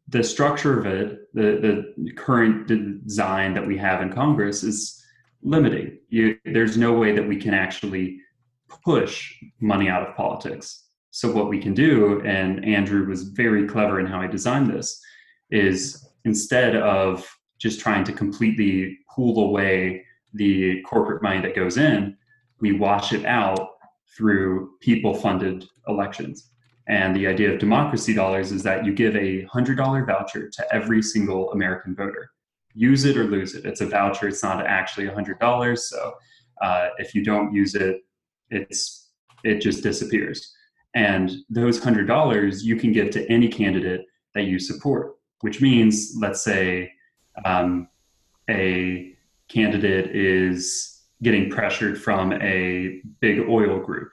the 0.10 0.24
structure 0.24 0.78
of 0.78 0.86
it, 0.86 1.34
the, 1.34 1.94
the 1.98 2.12
current 2.14 2.68
design 2.68 3.54
that 3.54 3.66
we 3.66 3.78
have 3.78 4.02
in 4.02 4.12
Congress 4.12 4.64
is 4.64 5.04
limiting. 5.42 5.98
You, 6.10 6.38
there's 6.46 6.78
no 6.78 6.94
way 6.94 7.14
that 7.14 7.28
we 7.28 7.38
can 7.38 7.54
actually 7.54 8.20
push 8.84 9.36
money 9.60 9.89
out 9.89 10.08
of 10.08 10.15
politics. 10.15 10.86
So 11.12 11.32
what 11.32 11.49
we 11.49 11.60
can 11.60 11.73
do, 11.73 12.21
and 12.21 12.63
Andrew 12.63 13.08
was 13.08 13.23
very 13.29 13.67
clever 13.67 13.99
in 13.99 14.05
how 14.05 14.21
he 14.21 14.27
designed 14.27 14.69
this, 14.69 15.01
is 15.49 16.08
instead 16.25 16.75
of 16.75 17.27
just 17.58 17.79
trying 17.79 18.03
to 18.05 18.13
completely 18.13 18.97
pull 19.13 19.43
away 19.45 20.05
the 20.34 20.82
corporate 20.84 21.23
money 21.23 21.41
that 21.41 21.55
goes 21.55 21.77
in, 21.77 22.15
we 22.62 22.73
wash 22.73 23.13
it 23.13 23.25
out 23.25 23.69
through 24.15 24.71
people 24.79 25.13
funded 25.13 25.65
elections. 25.88 26.51
And 26.88 27.15
the 27.15 27.27
idea 27.27 27.53
of 27.53 27.60
democracy 27.60 28.13
dollars 28.13 28.51
is 28.51 28.63
that 28.63 28.86
you 28.86 28.93
give 28.93 29.15
a 29.15 29.45
$100 29.45 30.05
voucher 30.08 30.49
to 30.49 30.73
every 30.73 31.01
single 31.01 31.51
American 31.51 31.95
voter. 31.95 32.32
Use 32.73 33.05
it 33.05 33.17
or 33.17 33.25
lose 33.25 33.55
it. 33.55 33.65
It's 33.65 33.82
a 33.82 33.86
voucher, 33.86 34.27
it's 34.27 34.43
not 34.43 34.65
actually 34.65 35.08
$100. 35.08 35.77
So 35.77 36.13
uh, 36.62 36.89
if 36.97 37.13
you 37.13 37.23
don't 37.23 37.53
use 37.53 37.75
it, 37.75 38.01
it's 38.50 39.10
it 39.44 39.62
just 39.62 39.84
disappears. 39.84 40.54
And 40.96 41.32
those 41.50 41.80
$100 41.80 42.64
you 42.64 42.76
can 42.76 42.92
give 42.92 43.10
to 43.12 43.30
any 43.32 43.48
candidate 43.48 44.06
that 44.36 44.46
you 44.46 44.60
support, 44.60 45.16
which 45.42 45.62
means, 45.62 46.16
let's 46.20 46.44
say, 46.44 46.92
um, 47.46 47.88
a 48.50 49.14
candidate 49.50 50.16
is 50.16 51.04
getting 51.22 51.50
pressured 51.50 52.02
from 52.02 52.34
a 52.34 53.02
big 53.20 53.40
oil 53.50 53.80
group 53.80 54.10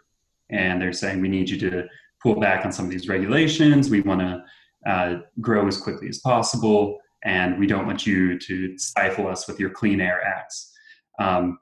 and 0.50 0.80
they're 0.80 0.92
saying 0.92 1.20
we 1.20 1.28
need 1.28 1.48
you 1.48 1.58
to 1.58 1.86
pull 2.22 2.38
back 2.40 2.64
on 2.64 2.72
some 2.72 2.84
of 2.84 2.90
these 2.90 3.08
regulations 3.08 3.90
we 3.90 4.00
want 4.00 4.20
to 4.20 4.42
uh, 4.90 5.18
grow 5.40 5.66
as 5.66 5.78
quickly 5.78 6.08
as 6.08 6.18
possible 6.18 6.98
and 7.24 7.58
we 7.58 7.66
don't 7.66 7.86
want 7.86 8.06
you 8.06 8.38
to 8.38 8.76
stifle 8.78 9.26
us 9.26 9.46
with 9.46 9.60
your 9.60 9.70
clean 9.70 10.00
air 10.00 10.22
acts 10.24 10.72
um, 11.18 11.58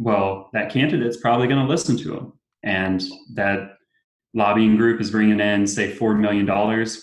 well 0.00 0.50
that 0.52 0.72
candidate's 0.72 1.18
probably 1.18 1.46
going 1.46 1.64
to 1.64 1.70
listen 1.70 1.96
to 1.96 2.10
them 2.10 2.32
and 2.64 3.04
that 3.34 3.76
lobbying 4.34 4.76
group 4.76 5.00
is 5.00 5.12
bringing 5.12 5.38
in 5.38 5.66
say 5.66 5.92
$4 5.92 6.18
million 6.18 6.46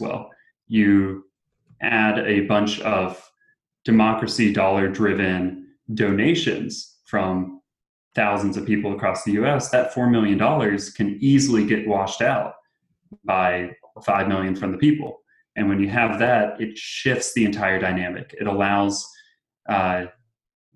well 0.01 0.29
you 0.67 1.23
add 1.81 2.19
a 2.19 2.41
bunch 2.41 2.81
of 2.81 3.23
democracy 3.85 4.51
dollar 4.51 4.89
driven 4.89 5.67
donations 5.93 6.97
from 7.05 7.61
thousands 8.15 8.57
of 8.57 8.65
people 8.65 8.93
across 8.93 9.23
the 9.23 9.33
US, 9.33 9.69
that 9.69 9.93
$4 9.93 10.09
million 10.11 10.37
can 10.95 11.17
easily 11.21 11.65
get 11.65 11.87
washed 11.87 12.21
out 12.21 12.55
by 13.23 13.71
5 14.03 14.27
million 14.27 14.55
from 14.55 14.71
the 14.71 14.77
people. 14.77 15.21
And 15.55 15.69
when 15.69 15.79
you 15.79 15.87
have 15.89 16.19
that, 16.19 16.59
it 16.59 16.77
shifts 16.77 17.33
the 17.33 17.45
entire 17.45 17.79
dynamic. 17.79 18.35
It 18.39 18.47
allows 18.47 19.07
uh, 19.69 20.05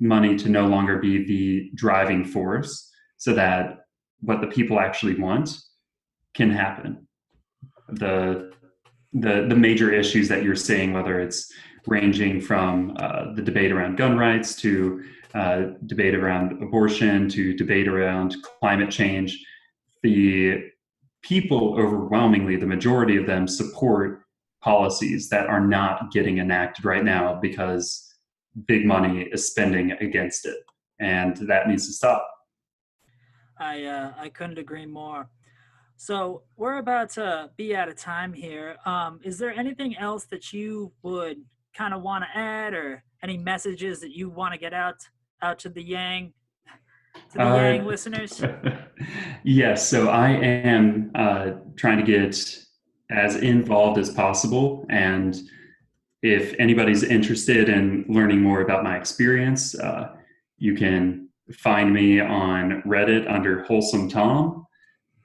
money 0.01 0.35
to 0.35 0.49
no 0.49 0.67
longer 0.67 0.97
be 0.97 1.23
the 1.23 1.71
driving 1.75 2.25
force 2.25 2.91
so 3.17 3.33
that 3.33 3.85
what 4.21 4.41
the 4.41 4.47
people 4.47 4.79
actually 4.79 5.15
want 5.15 5.57
can 6.33 6.49
happen. 6.49 7.07
The, 7.87 8.51
the, 9.13 9.45
the 9.47 9.55
major 9.55 9.93
issues 9.93 10.27
that 10.29 10.43
you're 10.43 10.55
seeing, 10.55 10.93
whether 10.93 11.19
it's 11.19 11.51
ranging 11.87 12.41
from 12.41 12.95
uh, 12.99 13.33
the 13.35 13.41
debate 13.41 13.71
around 13.71 13.97
gun 13.97 14.17
rights 14.17 14.55
to 14.55 15.03
uh, 15.33 15.61
debate 15.85 16.15
around 16.15 16.61
abortion 16.61 17.29
to 17.29 17.55
debate 17.55 17.87
around 17.87 18.35
climate 18.59 18.91
change, 18.91 19.43
the 20.03 20.63
people 21.21 21.75
overwhelmingly, 21.79 22.55
the 22.55 22.65
majority 22.65 23.17
of 23.17 23.27
them 23.27 23.47
support 23.47 24.21
policies 24.61 25.29
that 25.29 25.47
are 25.47 25.65
not 25.65 26.11
getting 26.11 26.39
enacted 26.39 26.85
right 26.85 27.03
now 27.03 27.39
because 27.39 28.11
big 28.67 28.85
money 28.85 29.23
is 29.31 29.47
spending 29.47 29.91
against 29.93 30.45
it. 30.45 30.57
And 30.99 31.35
that 31.47 31.67
needs 31.67 31.87
to 31.87 31.93
stop. 31.93 32.27
I, 33.57 33.83
uh, 33.83 34.13
I 34.17 34.29
couldn't 34.29 34.57
agree 34.57 34.85
more. 34.85 35.29
So 35.97 36.41
we're 36.57 36.77
about 36.77 37.11
to 37.11 37.51
be 37.57 37.75
out 37.75 37.87
of 37.87 37.95
time 37.95 38.33
here. 38.33 38.75
Um, 38.85 39.19
is 39.23 39.37
there 39.37 39.51
anything 39.51 39.95
else 39.97 40.25
that 40.25 40.51
you 40.51 40.91
would 41.03 41.37
kind 41.75 41.93
of 41.93 42.01
want 42.01 42.23
to 42.23 42.37
add 42.37 42.73
or 42.73 43.03
any 43.23 43.37
messages 43.37 43.99
that 44.01 44.11
you 44.11 44.29
want 44.29 44.53
to 44.53 44.59
get 44.59 44.73
out 44.73 44.95
out 45.43 45.59
to 45.59 45.69
the 45.69 45.81
Yang 45.81 46.33
to 47.31 47.37
the 47.37 47.43
uh, 47.43 47.55
Yang 47.55 47.85
listeners? 47.85 48.43
yes. 49.43 49.87
So 49.87 50.09
I 50.09 50.29
am 50.29 51.11
uh, 51.13 51.51
trying 51.75 51.97
to 51.97 52.03
get 52.03 52.35
as 53.11 53.35
involved 53.35 53.99
as 53.99 54.09
possible, 54.09 54.85
and 54.89 55.39
if 56.21 56.55
anybody's 56.60 57.03
interested 57.03 57.69
in 57.69 58.05
learning 58.07 58.41
more 58.41 58.62
about 58.62 58.84
my 58.84 58.97
experience, 58.97 59.75
uh, 59.75 60.15
you 60.57 60.75
can 60.75 61.29
find 61.51 61.93
me 61.93 62.19
on 62.19 62.81
Reddit 62.84 63.29
under 63.29 63.63
Wholesome 63.63 64.10
Tom. 64.10 64.65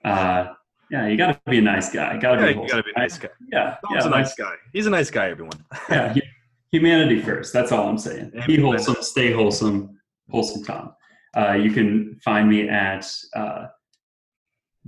Uh, 0.04 0.48
yeah, 0.90 1.08
you 1.08 1.16
got 1.16 1.44
to 1.44 1.50
be 1.50 1.58
a 1.58 1.62
nice 1.62 1.90
guy. 1.90 2.16
Got 2.16 2.36
to 2.36 2.46
yeah, 2.46 2.52
be. 2.52 2.60
You 2.60 2.68
got 2.68 2.76
to 2.76 2.82
be 2.82 2.92
a 2.94 2.98
nice 2.98 3.18
guy. 3.18 3.28
Yeah, 3.52 3.76
Tom's 3.84 4.04
yeah, 4.04 4.06
a 4.06 4.10
nice 4.10 4.34
guy. 4.34 4.54
He's 4.72 4.86
a 4.86 4.90
nice 4.90 5.10
guy. 5.10 5.30
Everyone. 5.30 5.64
yeah, 5.90 6.14
he, 6.14 6.22
humanity 6.70 7.20
first. 7.20 7.52
That's 7.52 7.72
all 7.72 7.88
I'm 7.88 7.98
saying. 7.98 8.32
Be 8.46 8.60
wholesome, 8.60 8.96
stay 9.00 9.32
wholesome, 9.32 9.98
wholesome 10.30 10.64
Tom. 10.64 10.94
Uh, 11.36 11.52
you 11.52 11.70
can 11.70 12.18
find 12.24 12.48
me 12.48 12.68
at 12.68 13.06
uh, 13.34 13.66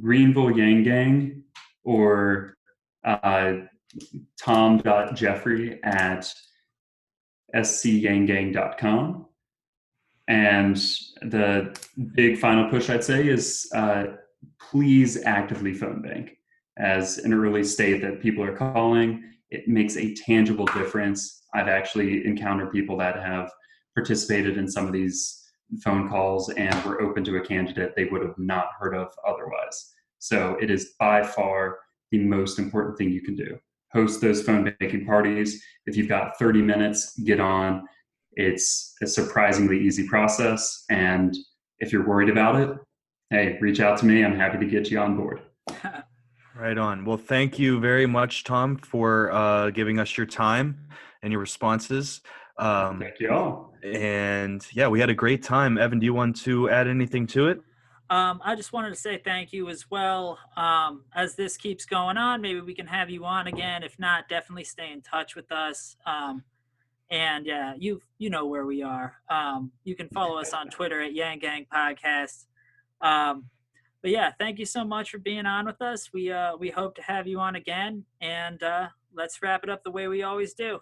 Greenville 0.01 0.57
Yang 0.57 0.83
Gang 0.85 1.43
or 1.85 2.57
uh, 3.05 3.55
tom.jeffrey 4.41 5.81
at 5.83 6.33
scyanggang.com. 7.55 9.27
And 10.29 10.77
the 11.23 11.75
big 12.15 12.39
final 12.39 12.69
push 12.69 12.91
I'd 12.91 13.05
say 13.05 13.29
is 13.29 13.69
uh, 13.75 14.05
please 14.71 15.23
actively 15.25 15.73
phone 15.73 16.03
bank 16.03 16.37
as 16.79 17.19
an 17.19 17.33
early 17.33 17.65
state 17.65 18.03
that 18.03 18.21
people 18.21 18.45
are 18.45 18.57
calling. 18.57 19.25
It 19.51 19.67
makes 19.67 19.97
a 19.97 20.15
tangible 20.15 20.67
difference. 20.67 21.43
I've 21.55 21.69
actually 21.69 22.27
encountered 22.27 22.73
people 22.73 22.97
that 22.99 23.17
have 23.17 23.51
participated 23.95 24.59
in 24.59 24.69
some 24.69 24.87
of 24.87 24.93
these 24.93 25.45
phone 25.83 26.09
calls 26.09 26.51
and 26.51 26.85
were 26.85 27.03
open 27.03 27.25
to 27.25 27.37
a 27.37 27.41
candidate 27.41 27.95
they 27.97 28.05
would 28.05 28.23
have 28.23 28.39
not 28.39 28.69
heard 28.79 28.95
of 28.95 29.09
otherwise. 29.27 29.95
So 30.19 30.57
it 30.61 30.71
is 30.71 30.95
by 30.99 31.23
far 31.23 31.79
the 32.11 32.19
most 32.19 32.59
important 32.59 32.99
thing 32.99 33.11
you 33.11 33.23
can 33.23 33.37
do. 33.37 33.59
Host 33.93 34.21
those 34.21 34.43
phone 34.43 34.75
banking 34.79 35.07
parties. 35.07 35.63
If 35.87 35.97
you've 35.97 36.09
got 36.09 36.39
30 36.39 36.63
minutes, 36.63 37.19
get 37.21 37.41
on. 37.41 37.85
It's 38.33 38.95
a 39.03 39.07
surprisingly 39.07 39.81
easy 39.81 40.07
process. 40.07 40.85
And 40.91 41.37
if 41.79 41.93
you're 41.93 42.07
worried 42.07 42.29
about 42.29 42.57
it, 42.57 42.77
hey, 43.31 43.59
reach 43.61 43.81
out 43.81 43.99
to 43.99 44.07
me. 44.07 44.25
I'm 44.25 44.37
happy 44.37 44.59
to 44.59 44.67
get 44.67 44.91
you 44.91 44.99
on 44.99 45.17
board. 45.17 45.41
right 46.57 46.79
on. 46.79 47.05
Well, 47.05 47.17
thank 47.17 47.59
you 47.59 47.81
very 47.81 48.07
much, 48.07 48.45
Tom, 48.45 48.77
for 48.77 49.33
uh, 49.33 49.71
giving 49.71 49.99
us 49.99 50.17
your 50.17 50.27
time 50.27 50.89
and 51.23 51.33
your 51.33 51.41
responses. 51.41 52.21
Um, 52.59 53.01
thank 53.01 53.21
you 53.21 53.31
all. 53.31 53.75
And 53.83 54.67
yeah, 54.73 54.89
we 54.89 55.01
had 55.01 55.11
a 55.11 55.15
great 55.15 55.43
time. 55.43 55.79
Evan, 55.79 56.01
do 56.01 56.07
you 56.07 56.15
want 56.15 56.37
to 56.43 56.69
add 56.69 56.89
anything 56.89 57.27
to 57.29 57.49
it? 57.49 57.61
Um, 58.11 58.41
I 58.43 58.55
just 58.55 58.73
wanted 58.73 58.91
to 58.91 58.97
say 58.97 59.19
thank 59.23 59.53
you 59.53 59.69
as 59.69 59.91
well. 59.91 60.39
Um, 60.57 61.05
as 61.15 61.35
this 61.35 61.57
keeps 61.57 61.85
going 61.85 62.17
on, 62.17 62.41
maybe 62.41 62.61
we 62.61 62.75
can 62.75 62.87
have 62.87 63.11
you 63.11 63.25
on 63.25 63.47
again. 63.47 63.83
If 63.83 63.99
not, 63.99 64.29
definitely 64.29 64.65
stay 64.65 64.93
in 64.93 65.03
touch 65.03 65.37
with 65.37 65.53
us. 65.53 65.97
Um, 66.07 66.43
and 67.11 67.47
yeah, 67.47 67.75
you 67.77 68.01
you 68.19 68.31
know 68.31 68.47
where 68.47 68.65
we 68.65 68.83
are. 68.83 69.15
Um, 69.31 69.73
you 69.85 69.95
can 69.95 70.09
follow 70.09 70.39
us 70.39 70.53
on 70.53 70.69
Twitter 70.69 71.03
at 71.03 71.15
Yang 71.15 71.39
Gang 71.41 71.67
Podcast. 71.73 72.47
Um, 73.01 73.45
but 74.03 74.11
yeah, 74.11 74.33
thank 74.39 74.59
you 74.59 74.65
so 74.65 74.85
much 74.85 75.11
for 75.11 75.19
being 75.19 75.47
on 75.47 75.67
with 75.67 75.81
us. 75.83 76.11
We 76.13 76.31
uh, 76.31 76.57
we 76.57 76.71
hope 76.71 76.95
to 76.97 77.03
have 77.03 77.27
you 77.27 77.41
on 77.41 77.57
again, 77.57 78.05
and 78.21 78.63
uh, 78.63 78.89
let's 79.15 79.43
wrap 79.43 79.65
it 79.65 79.71
up 79.71 79.85
the 79.85 79.91
way 79.91 80.09
we 80.09 80.23
always 80.23 80.55
do. 80.55 80.79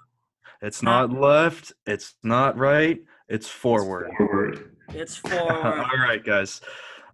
It's 0.62 0.82
not 0.82 1.12
left. 1.12 1.72
It's 1.86 2.14
not 2.22 2.56
right. 2.56 3.00
It's 3.28 3.48
forward. 3.48 4.08
It's 4.10 4.16
forward. 4.16 4.76
It's 4.90 5.16
forward. 5.16 5.50
All 5.50 5.98
right, 5.98 6.24
guys. 6.24 6.60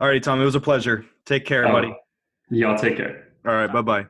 All 0.02 0.08
right, 0.08 0.20
Tom. 0.20 0.40
It 0.40 0.44
was 0.44 0.56
a 0.56 0.60
pleasure. 0.60 1.06
Take 1.26 1.44
care, 1.44 1.62
buddy. 1.62 1.94
Y'all 2.50 2.76
take 2.76 2.96
care. 2.96 3.28
All 3.46 3.52
right. 3.52 3.72
Bye 3.72 3.82
bye. 3.82 4.06